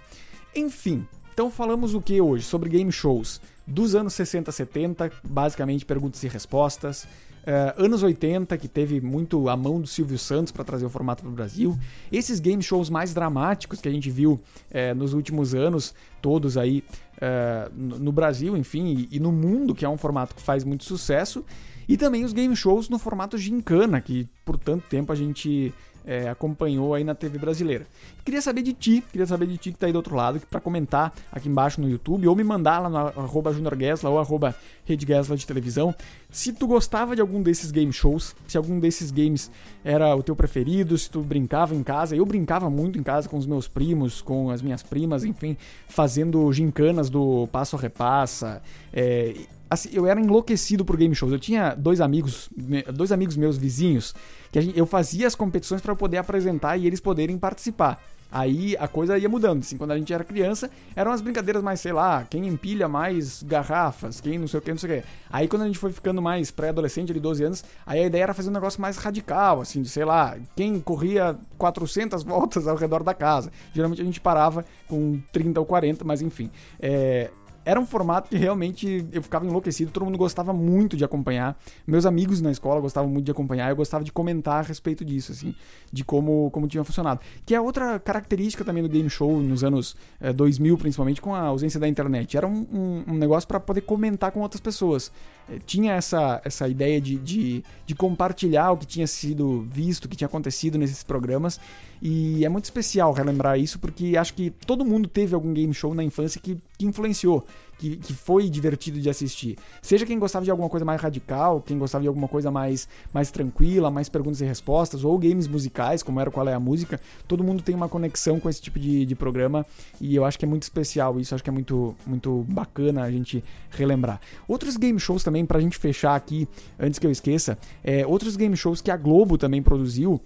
Enfim, 0.55 1.07
então 1.33 1.51
falamos 1.51 1.95
o 1.95 2.01
que 2.01 2.21
hoje? 2.21 2.45
Sobre 2.45 2.69
game 2.69 2.93
shows 2.93 3.41
dos 3.67 3.95
anos 3.95 4.15
60, 4.15 4.51
70, 4.51 5.13
basicamente 5.25 5.85
perguntas 5.85 6.23
e 6.23 6.29
respostas. 6.29 7.07
Uh, 7.43 7.85
anos 7.85 8.05
80, 8.05 8.57
que 8.57 8.69
teve 8.69 9.01
muito 9.01 9.49
a 9.49 9.57
mão 9.57 9.81
do 9.81 9.87
Silvio 9.87 10.17
Santos 10.17 10.53
para 10.53 10.63
trazer 10.63 10.87
o 10.87 10.89
formato 10.89 11.23
para 11.23 11.31
o 11.31 11.35
Brasil. 11.35 11.77
Esses 12.11 12.39
game 12.39 12.63
shows 12.63 12.89
mais 12.89 13.13
dramáticos 13.13 13.81
que 13.81 13.89
a 13.89 13.91
gente 13.91 14.11
viu 14.11 14.35
uh, 14.35 14.95
nos 14.95 15.13
últimos 15.13 15.53
anos, 15.53 15.93
todos 16.21 16.57
aí 16.57 16.85
uh, 17.23 17.73
no 17.75 18.11
Brasil, 18.11 18.57
enfim, 18.57 19.09
e, 19.11 19.17
e, 19.17 19.21
no 19.21 19.31
mundo, 19.31 19.75
que 19.75 19.85
é 19.85 19.89
um 19.89 19.97
formato 19.97 20.35
que 20.35 20.43
faz 20.43 20.65
muito 20.65 20.85
sucesso. 20.85 21.45
E 21.89 21.97
também 21.97 22.25
os 22.25 22.33
game 22.33 22.55
shows 22.55 22.89
no 22.89 22.99
formato 22.99 23.39
gincana, 23.39 24.01
que 24.01 24.29
por 24.45 24.59
tanto 24.59 24.87
tempo 24.89 25.13
a 25.13 25.17
gente 25.17 25.73
é, 26.07 26.29
acompanhou 26.29 26.95
aí 26.95 27.05
na 27.05 27.15
TV 27.15 27.39
brasileira. 27.39 27.87
Queria 28.25 28.41
saber 28.41 28.63
de 28.63 28.73
ti, 28.73 29.03
queria 29.11 29.27
saber 29.27 29.47
de 29.47 29.57
ti 29.57 29.73
que 29.73 29.79
tá 29.79 29.87
aí 29.87 29.93
do 29.93 29.97
outro 29.97 30.15
lado, 30.15 30.41
para 30.49 30.61
comentar 30.61 31.13
aqui 31.31 31.49
embaixo 31.49 31.81
no 31.81 31.89
YouTube, 31.89 32.29
ou 32.29 32.37
me 32.37 32.45
mandar 32.45 32.79
lá 32.79 32.89
no 32.89 32.97
arroba 32.99 33.53
juniorguesla 33.53 34.09
ou 34.09 34.19
arroba 34.19 34.55
redguesla 34.85 35.37
de 35.37 35.47
televisão, 35.47 35.95
se 36.31 36.53
tu 36.53 36.67
gostava 36.67 37.15
de 37.15 37.21
algum 37.21 37.43
desses 37.43 37.71
game 37.71 37.93
shows, 37.93 38.35
se 38.47 38.57
algum 38.57 38.81
desses 38.81 39.11
games 39.11 39.51
era 39.85 40.15
o 40.15 40.23
teu 40.23 40.35
preferido, 40.35 40.97
se 40.97 41.11
tu 41.11 41.21
brincava 41.21 41.75
em 41.75 41.83
casa. 41.83 42.17
Eu 42.17 42.25
brincava 42.25 42.71
muito 42.71 42.99
em 42.99 43.03
casa 43.03 43.29
com 43.29 43.37
os 43.37 43.47
meus 43.47 43.69
primos, 43.69 44.23
com 44.23 44.51
as 44.51 44.63
minhas 44.63 44.83
primas, 44.83 45.25
enfim, 45.25 45.57
fazendo 45.89 46.51
gincanas 46.53 47.11
do 47.11 47.47
passo 47.49 47.77
a 47.77 47.79
repassa, 47.79 48.63
é, 48.93 49.35
assim, 49.73 49.89
eu 49.93 50.07
era 50.07 50.21
enlouquecido 50.21 50.85
por 50.85 50.97
game 50.97 51.15
shows. 51.15 51.33
Eu 51.33 51.39
tinha 51.39 51.75
dois 51.75 52.01
amigos, 52.01 52.49
dois 52.95 53.11
amigos 53.11 53.37
meus 53.37 53.57
vizinhos, 53.57 54.15
que 54.51 54.61
gente, 54.61 54.79
eu 54.79 54.87
fazia 54.87 55.27
as 55.27 55.35
competições 55.35 55.81
para 55.81 55.97
poder 55.97 56.19
apresentar 56.19 56.77
e 56.77 56.87
eles 56.87 57.01
poderem 57.01 57.39
participar. 57.39 58.01
Aí 58.31 58.75
a 58.79 58.89
coisa 58.89 59.19
ia 59.19 59.29
mudando, 59.29 59.61
assim, 59.61 59.77
quando 59.77 59.91
a 59.91 59.99
gente 59.99 60.11
era 60.11 60.25
criança, 60.25 60.71
eram 60.97 61.11
umas 61.11 61.21
brincadeiras 61.21 61.63
mais, 61.63 61.81
sei 61.81 61.93
lá, 61.93 62.25
quem 62.25 62.49
empilha 62.49 62.89
mais 62.89 63.43
garrafas, 63.43 64.23
quem 64.23 64.39
não 64.39 64.49
sei 64.49 64.59
o 64.59 64.63
que, 64.63 64.71
não 64.71 64.79
sei 64.79 64.91
o 64.91 65.03
que. 65.03 65.09
Aí 65.31 65.47
quando 65.47 65.63
a 65.63 65.67
gente 65.67 65.79
foi 65.79 65.93
ficando 65.93 66.23
mais 66.23 66.51
pré-adolescente, 66.51 67.13
de 67.13 67.21
12 67.21 67.45
anos, 67.45 67.65
aí 67.87 68.01
a 68.01 68.07
ideia 68.07 68.23
era 68.23 68.33
fazer 68.33 68.49
um 68.49 68.53
negócio 68.55 68.81
mais 68.81 68.97
radical, 68.97 69.61
assim, 69.61 69.83
de, 69.83 69.91
sei 69.91 70.07
lá, 70.07 70.39
quem 70.57 70.81
corria 70.81 71.37
400 71.59 72.23
voltas 72.25 72.67
ao 72.67 72.75
redor 72.75 73.03
da 73.03 73.13
casa. 73.13 73.53
Geralmente 73.75 74.01
a 74.01 74.05
gente 74.05 74.21
parava 74.21 74.65
com 74.89 75.21
30 75.31 75.61
ou 75.61 75.67
40, 75.67 76.03
mas 76.03 76.23
enfim. 76.23 76.51
É, 76.81 77.31
era 77.65 77.79
um 77.79 77.87
formato 77.87 78.29
que 78.29 78.37
realmente 78.37 79.07
eu 79.13 79.23
ficava 79.23 79.47
enlouquecido, 79.47 79.91
todo 79.91 80.05
mundo 80.05 80.19
gostava 80.19 80.53
muito 80.53 80.97
de 80.97 81.05
acompanhar. 81.05 81.57
Meus 81.87 82.05
amigos 82.05 82.41
na 82.41 82.51
escola 82.51 82.81
gostavam 82.81 83.11
muito 83.11 83.25
de 83.25 83.31
acompanhar, 83.31 83.71
eu 83.71 83.77
gostava 83.77 84.05
de 84.05 84.13
comentar 84.13 84.57
a 84.57 84.63
respeito 84.63 85.05
disso, 85.05 85.33
assim, 85.33 85.55
de 85.93 86.05
como, 86.05 86.51
como 86.51 86.67
tinha 86.67 86.83
funcionado. 86.85 87.21
Que 87.47 87.55
é 87.55 87.61
outra 87.61 87.99
característica 87.99 88.65
também 88.65 88.83
do 88.83 88.89
game 88.89 89.09
show 89.09 89.41
nos 89.41 89.63
anos 89.63 89.97
é, 90.21 90.31
eh, 90.31 90.33
2000, 90.33 90.77
principalmente 90.79 91.21
com 91.21 91.35
a 91.35 91.41
ausência 91.41 91.79
da 91.79 91.89
internet. 91.89 92.37
Era 92.37 92.47
um, 92.47 92.67
um, 92.73 93.05
um 93.09 93.15
negócio 93.15 93.47
para 93.47 93.61
poder 93.61 93.83
comentar 93.83 94.33
com 94.33 94.41
outras 94.41 94.61
pessoas. 94.61 95.13
É, 95.49 95.59
tinha 95.65 95.93
essa, 95.93 96.41
essa 96.45 96.69
ideia 96.69 97.01
de, 97.01 97.17
de, 97.19 97.65
de 97.87 97.95
compartilhar 97.95 98.73
o 98.73 98.77
que 98.77 98.87
tinha 98.87 99.07
sido 99.07 99.67
visto, 99.71 100.07
o 100.07 100.09
que 100.09 100.17
tinha 100.17 100.27
acontecido 100.27 100.79
nesses 100.79 101.03
programas. 101.03 101.61
E 102.05 102.45
é 102.45 102.49
muito 102.49 102.65
especial 102.65 103.13
relembrar 103.13 103.61
isso, 103.61 103.79
porque 103.79 104.17
acho 104.17 104.35
que 104.35 104.51
todo 104.51 104.85
mundo 104.85 105.09
teve 105.09 105.37
algum 105.37 105.55
game 105.55 105.73
show 105.73 105.95
na 105.95 106.03
infância 106.03 106.41
que, 106.41 106.59
que 106.77 106.85
influenciou 106.85 107.47
que, 107.83 107.97
que 107.97 108.15
foi 108.15 108.49
divertido 108.49 109.01
de 109.01 109.11
assistir. 109.11 109.59
Seja 109.81 110.07
quem 110.07 110.17
gostava 110.17 110.45
de 110.45 110.51
alguma 110.53 110.69
coisa 110.69 110.85
mais 110.85 111.01
radical, 111.01 111.61
quem 111.61 111.77
gostava 111.77 112.03
de 112.03 112.09
alguma 112.09 112.29
coisa 112.29 112.49
mais, 112.49 112.89
mais 113.13 113.33
tranquila, 113.33 113.91
mais 113.91 114.09
perguntas 114.09 114.41
e 114.41 114.45
respostas, 114.45 115.03
ou 115.03 115.19
games 115.19 115.49
musicais, 115.49 116.01
como 116.01 116.21
era 116.21 116.31
Qual 116.31 116.49
é 116.49 116.55
a 116.55 116.61
Música, 116.61 117.01
todo 117.27 117.43
mundo 117.43 117.61
tem 117.61 117.75
uma 117.75 117.89
conexão 117.89 118.39
com 118.39 118.49
esse 118.49 118.63
tipo 118.63 118.79
de, 118.79 119.05
de 119.05 119.17
programa 119.17 119.67
e 120.01 120.15
eu 120.15 120.25
acho 120.25 120.39
que 120.39 120.45
é 120.45 120.49
muito 120.49 120.63
especial 120.63 121.19
isso, 121.19 121.35
acho 121.35 121.43
que 121.43 121.51
é 121.51 121.53
muito, 121.53 121.97
muito 122.07 122.45
bacana 122.49 123.03
a 123.03 123.11
gente 123.11 123.43
relembrar. 123.71 124.21
Outros 124.47 124.77
game 124.77 124.99
shows 125.01 125.25
também, 125.25 125.45
pra 125.45 125.59
gente 125.59 125.77
fechar 125.77 126.15
aqui, 126.15 126.47
antes 126.79 127.01
que 127.01 127.07
eu 127.07 127.11
esqueça, 127.11 127.59
é, 127.83 128.07
outros 128.07 128.37
game 128.37 128.57
shows 128.57 128.81
que 128.81 128.93
a 128.93 128.97
Globo 128.97 129.37
também 129.37 129.61
produziu, 129.61 130.21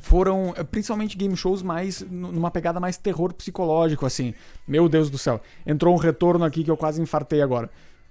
foram 0.00 0.54
eh, 0.56 0.64
principalmente 0.64 1.16
game 1.16 1.36
shows 1.36 1.62
mais 1.62 2.00
numa 2.10 2.50
pegada 2.50 2.80
mais 2.80 2.96
terror 2.96 3.32
psicológico, 3.32 4.06
assim. 4.06 4.34
Meu 4.66 4.88
Deus 4.88 5.10
do 5.10 5.18
céu. 5.18 5.40
Entrou 5.66 5.94
um 5.94 5.98
retorno 5.98 6.44
aqui 6.44 6.64
que 6.64 6.70
eu 6.70 6.76
quase 6.76 7.00
infartei 7.00 7.42
agora. 7.42 7.70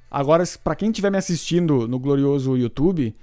Agora, 0.09 0.43
para 0.63 0.75
quem 0.75 0.89
estiver 0.89 1.11
me 1.11 1.17
assistindo 1.17 1.87
no 1.87 1.99
glorioso 1.99 2.55
YouTube, 2.55 3.15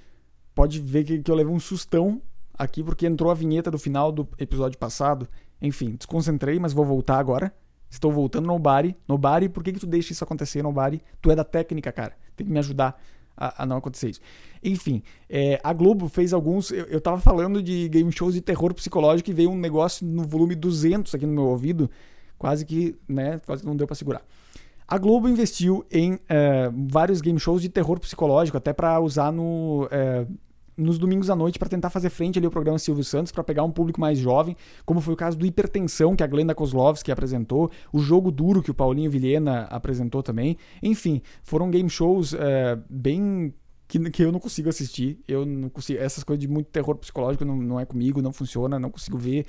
pode 0.53 0.79
ver 0.79 1.03
que, 1.03 1.19
que 1.19 1.31
eu 1.31 1.35
levei 1.35 1.53
um 1.53 1.59
sustão 1.59 2.21
aqui 2.53 2.83
porque 2.83 3.07
entrou 3.07 3.31
a 3.31 3.33
vinheta 3.33 3.71
do 3.71 3.79
final 3.79 4.11
do 4.11 4.27
episódio 4.37 4.77
passado. 4.77 5.27
Enfim, 5.61 5.95
desconcentrei, 5.95 6.59
mas 6.59 6.73
vou 6.73 6.85
voltar 6.85 7.17
agora. 7.17 7.53
Estou 7.89 8.11
voltando 8.11 8.47
no 8.47 8.53
Nobody. 8.53 8.95
Nobody, 9.07 9.49
por 9.49 9.63
que, 9.63 9.71
que 9.71 9.79
tu 9.79 9.85
deixa 9.85 10.13
isso 10.13 10.23
acontecer, 10.23 10.63
Nobody? 10.63 11.01
Tu 11.21 11.31
é 11.31 11.35
da 11.35 11.43
técnica, 11.43 11.91
cara. 11.91 12.13
Tem 12.35 12.45
que 12.45 12.51
me 12.51 12.59
ajudar 12.59 12.99
a, 13.35 13.63
a 13.63 13.65
não 13.65 13.77
acontecer 13.77 14.09
isso. 14.09 14.21
Enfim, 14.63 15.03
é, 15.29 15.59
a 15.63 15.73
Globo 15.73 16.07
fez 16.07 16.33
alguns. 16.33 16.71
Eu, 16.71 16.85
eu 16.85 17.01
tava 17.01 17.19
falando 17.19 17.61
de 17.61 17.89
game 17.89 18.11
shows 18.11 18.33
de 18.33 18.41
terror 18.41 18.73
psicológico 18.73 19.29
e 19.29 19.33
veio 19.33 19.49
um 19.49 19.57
negócio 19.57 20.05
no 20.05 20.23
volume 20.23 20.55
200 20.55 21.13
aqui 21.13 21.25
no 21.25 21.33
meu 21.33 21.45
ouvido, 21.45 21.89
quase 22.37 22.65
que, 22.65 22.95
né, 23.07 23.39
quase 23.45 23.61
que 23.61 23.67
não 23.67 23.75
deu 23.75 23.87
para 23.87 23.95
segurar. 23.95 24.21
A 24.87 24.97
Globo 24.97 25.27
investiu 25.27 25.85
em 25.91 26.19
é, 26.29 26.69
vários 26.89 27.21
game 27.21 27.39
shows 27.39 27.61
de 27.61 27.69
terror 27.69 27.99
psicológico, 27.99 28.57
até 28.57 28.73
para 28.73 28.99
usar 28.99 29.31
no, 29.31 29.87
é, 29.89 30.25
nos 30.77 30.97
domingos 30.97 31.29
à 31.29 31.35
noite 31.35 31.59
para 31.59 31.69
tentar 31.69 31.89
fazer 31.89 32.09
frente 32.09 32.39
ali 32.39 32.45
ao 32.45 32.51
programa 32.51 32.79
Silvio 32.79 33.03
Santos 33.03 33.31
para 33.31 33.43
pegar 33.43 33.63
um 33.63 33.71
público 33.71 33.99
mais 33.99 34.17
jovem, 34.17 34.55
como 34.85 35.01
foi 35.01 35.13
o 35.13 35.17
caso 35.17 35.37
do 35.37 35.45
Hipertensão 35.45 36.15
que 36.15 36.23
a 36.23 36.27
Glenda 36.27 36.55
Kozlovski 36.55 37.11
apresentou, 37.11 37.71
o 37.91 37.99
Jogo 37.99 38.31
Duro 38.31 38.61
que 38.61 38.71
o 38.71 38.73
Paulinho 38.73 39.09
Vilhena 39.09 39.63
apresentou 39.63 40.23
também. 40.23 40.57
Enfim, 40.81 41.21
foram 41.43 41.69
game 41.69 41.89
shows 41.89 42.33
é, 42.33 42.77
bem 42.89 43.53
que, 43.87 43.99
que 44.09 44.23
eu 44.23 44.31
não 44.31 44.39
consigo 44.39 44.69
assistir. 44.69 45.19
Eu 45.27 45.45
não 45.45 45.69
consigo. 45.69 45.99
Essas 45.99 46.23
coisas 46.23 46.41
de 46.41 46.47
muito 46.47 46.67
terror 46.67 46.95
psicológico 46.95 47.45
não, 47.45 47.55
não 47.57 47.79
é 47.79 47.85
comigo, 47.85 48.21
não 48.21 48.33
funciona, 48.33 48.79
não 48.79 48.89
consigo 48.89 49.17
ver. 49.17 49.45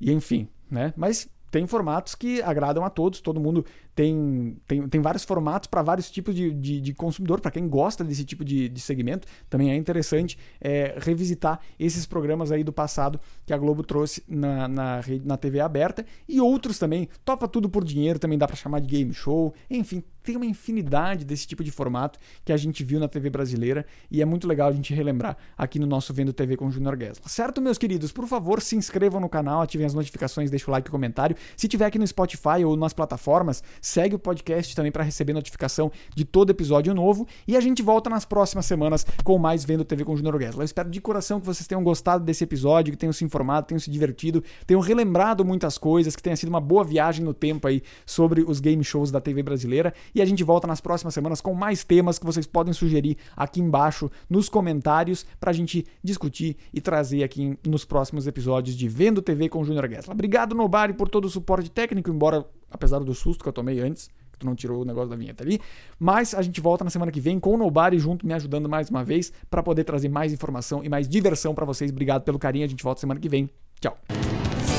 E 0.00 0.10
enfim, 0.10 0.48
né? 0.70 0.94
Mas 0.96 1.28
tem 1.50 1.66
formatos 1.66 2.14
que 2.14 2.40
agradam 2.42 2.84
a 2.84 2.90
todos, 2.90 3.20
todo 3.20 3.40
mundo 3.40 3.64
tem, 3.94 4.56
tem, 4.66 4.88
tem 4.88 5.00
vários 5.00 5.24
formatos 5.24 5.66
para 5.66 5.82
vários 5.82 6.10
tipos 6.10 6.34
de, 6.34 6.52
de, 6.52 6.80
de 6.80 6.94
consumidor, 6.94 7.40
para 7.40 7.50
quem 7.50 7.68
gosta 7.68 8.04
desse 8.04 8.24
tipo 8.24 8.44
de, 8.44 8.68
de 8.68 8.80
segmento, 8.80 9.26
também 9.48 9.70
é 9.70 9.76
interessante 9.76 10.38
é, 10.60 10.96
revisitar 10.98 11.60
esses 11.78 12.06
programas 12.06 12.52
aí 12.52 12.62
do 12.62 12.72
passado 12.72 13.20
que 13.44 13.52
a 13.52 13.58
Globo 13.58 13.82
trouxe 13.82 14.22
na, 14.28 14.68
na, 14.68 15.00
na 15.24 15.36
TV 15.36 15.60
aberta 15.60 16.04
e 16.28 16.40
outros 16.40 16.78
também. 16.78 17.08
Topa 17.24 17.48
tudo 17.48 17.68
por 17.68 17.84
dinheiro, 17.84 18.18
também 18.18 18.38
dá 18.38 18.46
para 18.46 18.56
chamar 18.56 18.80
de 18.80 18.86
game 18.86 19.12
show, 19.12 19.52
enfim, 19.68 20.02
tem 20.22 20.36
uma 20.36 20.46
infinidade 20.46 21.24
desse 21.24 21.46
tipo 21.46 21.62
de 21.64 21.70
formato 21.70 22.18
que 22.44 22.52
a 22.52 22.56
gente 22.56 22.84
viu 22.84 23.00
na 23.00 23.08
TV 23.08 23.30
brasileira 23.30 23.86
e 24.10 24.22
é 24.22 24.24
muito 24.24 24.46
legal 24.46 24.68
a 24.68 24.72
gente 24.72 24.92
relembrar 24.94 25.36
aqui 25.56 25.78
no 25.78 25.86
nosso 25.86 26.12
Vendo 26.12 26.32
TV 26.32 26.56
com 26.56 26.70
Junior 26.70 26.96
Guesla. 26.96 27.28
Certo, 27.28 27.60
meus 27.60 27.78
queridos? 27.78 28.12
Por 28.12 28.26
favor, 28.26 28.60
se 28.60 28.76
inscrevam 28.76 29.20
no 29.20 29.28
canal, 29.28 29.62
ativem 29.62 29.86
as 29.86 29.94
notificações, 29.94 30.50
deixem 30.50 30.68
o 30.68 30.70
like 30.70 30.88
e 30.88 30.90
o 30.90 30.92
comentário. 30.92 31.36
Se 31.56 31.68
tiver 31.68 31.86
aqui 31.86 31.98
no 31.98 32.06
Spotify 32.06 32.64
ou 32.64 32.76
nas 32.76 32.92
plataformas, 32.92 33.62
segue 33.80 34.14
o 34.14 34.18
podcast 34.18 34.74
também 34.74 34.92
para 34.92 35.02
receber 35.02 35.32
notificação 35.32 35.90
de 36.14 36.24
todo 36.24 36.50
episódio 36.50 36.94
novo 36.94 37.26
e 37.46 37.56
a 37.56 37.60
gente 37.60 37.82
volta 37.82 38.10
nas 38.10 38.24
próximas 38.24 38.66
semanas 38.66 39.06
com 39.24 39.38
mais 39.38 39.64
Vendo 39.64 39.84
TV 39.84 40.04
com 40.04 40.16
Junior 40.16 40.38
Guesla. 40.38 40.62
Eu 40.62 40.66
espero 40.66 40.90
de 40.90 41.00
coração 41.00 41.40
que 41.40 41.46
vocês 41.46 41.66
tenham 41.66 41.82
gostado 41.82 42.24
desse 42.24 42.44
episódio, 42.44 42.92
que 42.92 42.98
tenham 42.98 43.12
se 43.12 43.24
informado, 43.24 43.66
tenham 43.66 43.80
se 43.80 43.90
divertido, 43.90 44.42
tenham 44.66 44.80
relembrado 44.80 45.44
muitas 45.44 45.78
coisas, 45.78 46.14
que 46.14 46.22
tenha 46.22 46.36
sido 46.36 46.48
uma 46.48 46.60
boa 46.60 46.84
viagem 46.84 47.24
no 47.24 47.32
tempo 47.32 47.66
aí 47.66 47.82
sobre 48.04 48.42
os 48.42 48.60
game 48.60 48.82
shows 48.84 49.10
da 49.10 49.20
TV 49.20 49.42
brasileira 49.42 49.94
e 50.14 50.20
a 50.20 50.24
gente 50.24 50.42
volta 50.44 50.66
nas 50.66 50.80
próximas 50.80 51.14
semanas 51.14 51.40
com 51.40 51.54
mais 51.54 51.84
temas 51.84 52.18
que 52.18 52.26
vocês 52.26 52.46
podem 52.46 52.72
sugerir 52.72 53.16
aqui 53.36 53.60
embaixo 53.60 54.10
nos 54.28 54.48
comentários 54.48 55.26
para 55.38 55.50
a 55.50 55.54
gente 55.54 55.86
discutir 56.02 56.56
e 56.72 56.80
trazer 56.80 57.22
aqui 57.22 57.58
nos 57.66 57.84
próximos 57.84 58.26
episódios 58.26 58.76
de 58.76 58.88
Vendo 58.88 59.22
TV 59.22 59.48
com 59.48 59.60
o 59.60 59.64
Junior 59.64 59.86
Guesla. 59.88 60.14
Obrigado, 60.14 60.54
Nobari, 60.54 60.92
por 60.92 61.08
todo 61.08 61.24
o 61.24 61.30
suporte 61.30 61.70
técnico, 61.70 62.10
embora, 62.10 62.44
apesar 62.70 63.00
do 63.00 63.14
susto 63.14 63.42
que 63.42 63.48
eu 63.48 63.52
tomei 63.52 63.80
antes, 63.80 64.08
que 64.32 64.38
tu 64.38 64.46
não 64.46 64.54
tirou 64.54 64.82
o 64.82 64.84
negócio 64.84 65.10
da 65.10 65.16
vinheta 65.16 65.44
ali. 65.44 65.60
Mas 65.98 66.34
a 66.34 66.42
gente 66.42 66.60
volta 66.60 66.84
na 66.84 66.90
semana 66.90 67.12
que 67.12 67.20
vem 67.20 67.38
com 67.38 67.54
o 67.54 67.56
Nobari 67.56 67.98
junto, 67.98 68.26
me 68.26 68.32
ajudando 68.32 68.68
mais 68.68 68.90
uma 68.90 69.04
vez, 69.04 69.32
para 69.50 69.62
poder 69.62 69.84
trazer 69.84 70.08
mais 70.08 70.32
informação 70.32 70.84
e 70.84 70.88
mais 70.88 71.08
diversão 71.08 71.54
para 71.54 71.64
vocês. 71.64 71.90
Obrigado 71.90 72.22
pelo 72.22 72.38
carinho, 72.38 72.64
a 72.64 72.68
gente 72.68 72.82
volta 72.82 73.00
semana 73.00 73.20
que 73.20 73.28
vem. 73.28 73.48
Tchau. 73.80 73.96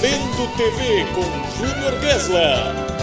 Vendo 0.02 0.58
TV 0.58 1.06
com 1.14 1.58
Júnior 1.58 2.00
Guesla. 2.00 3.01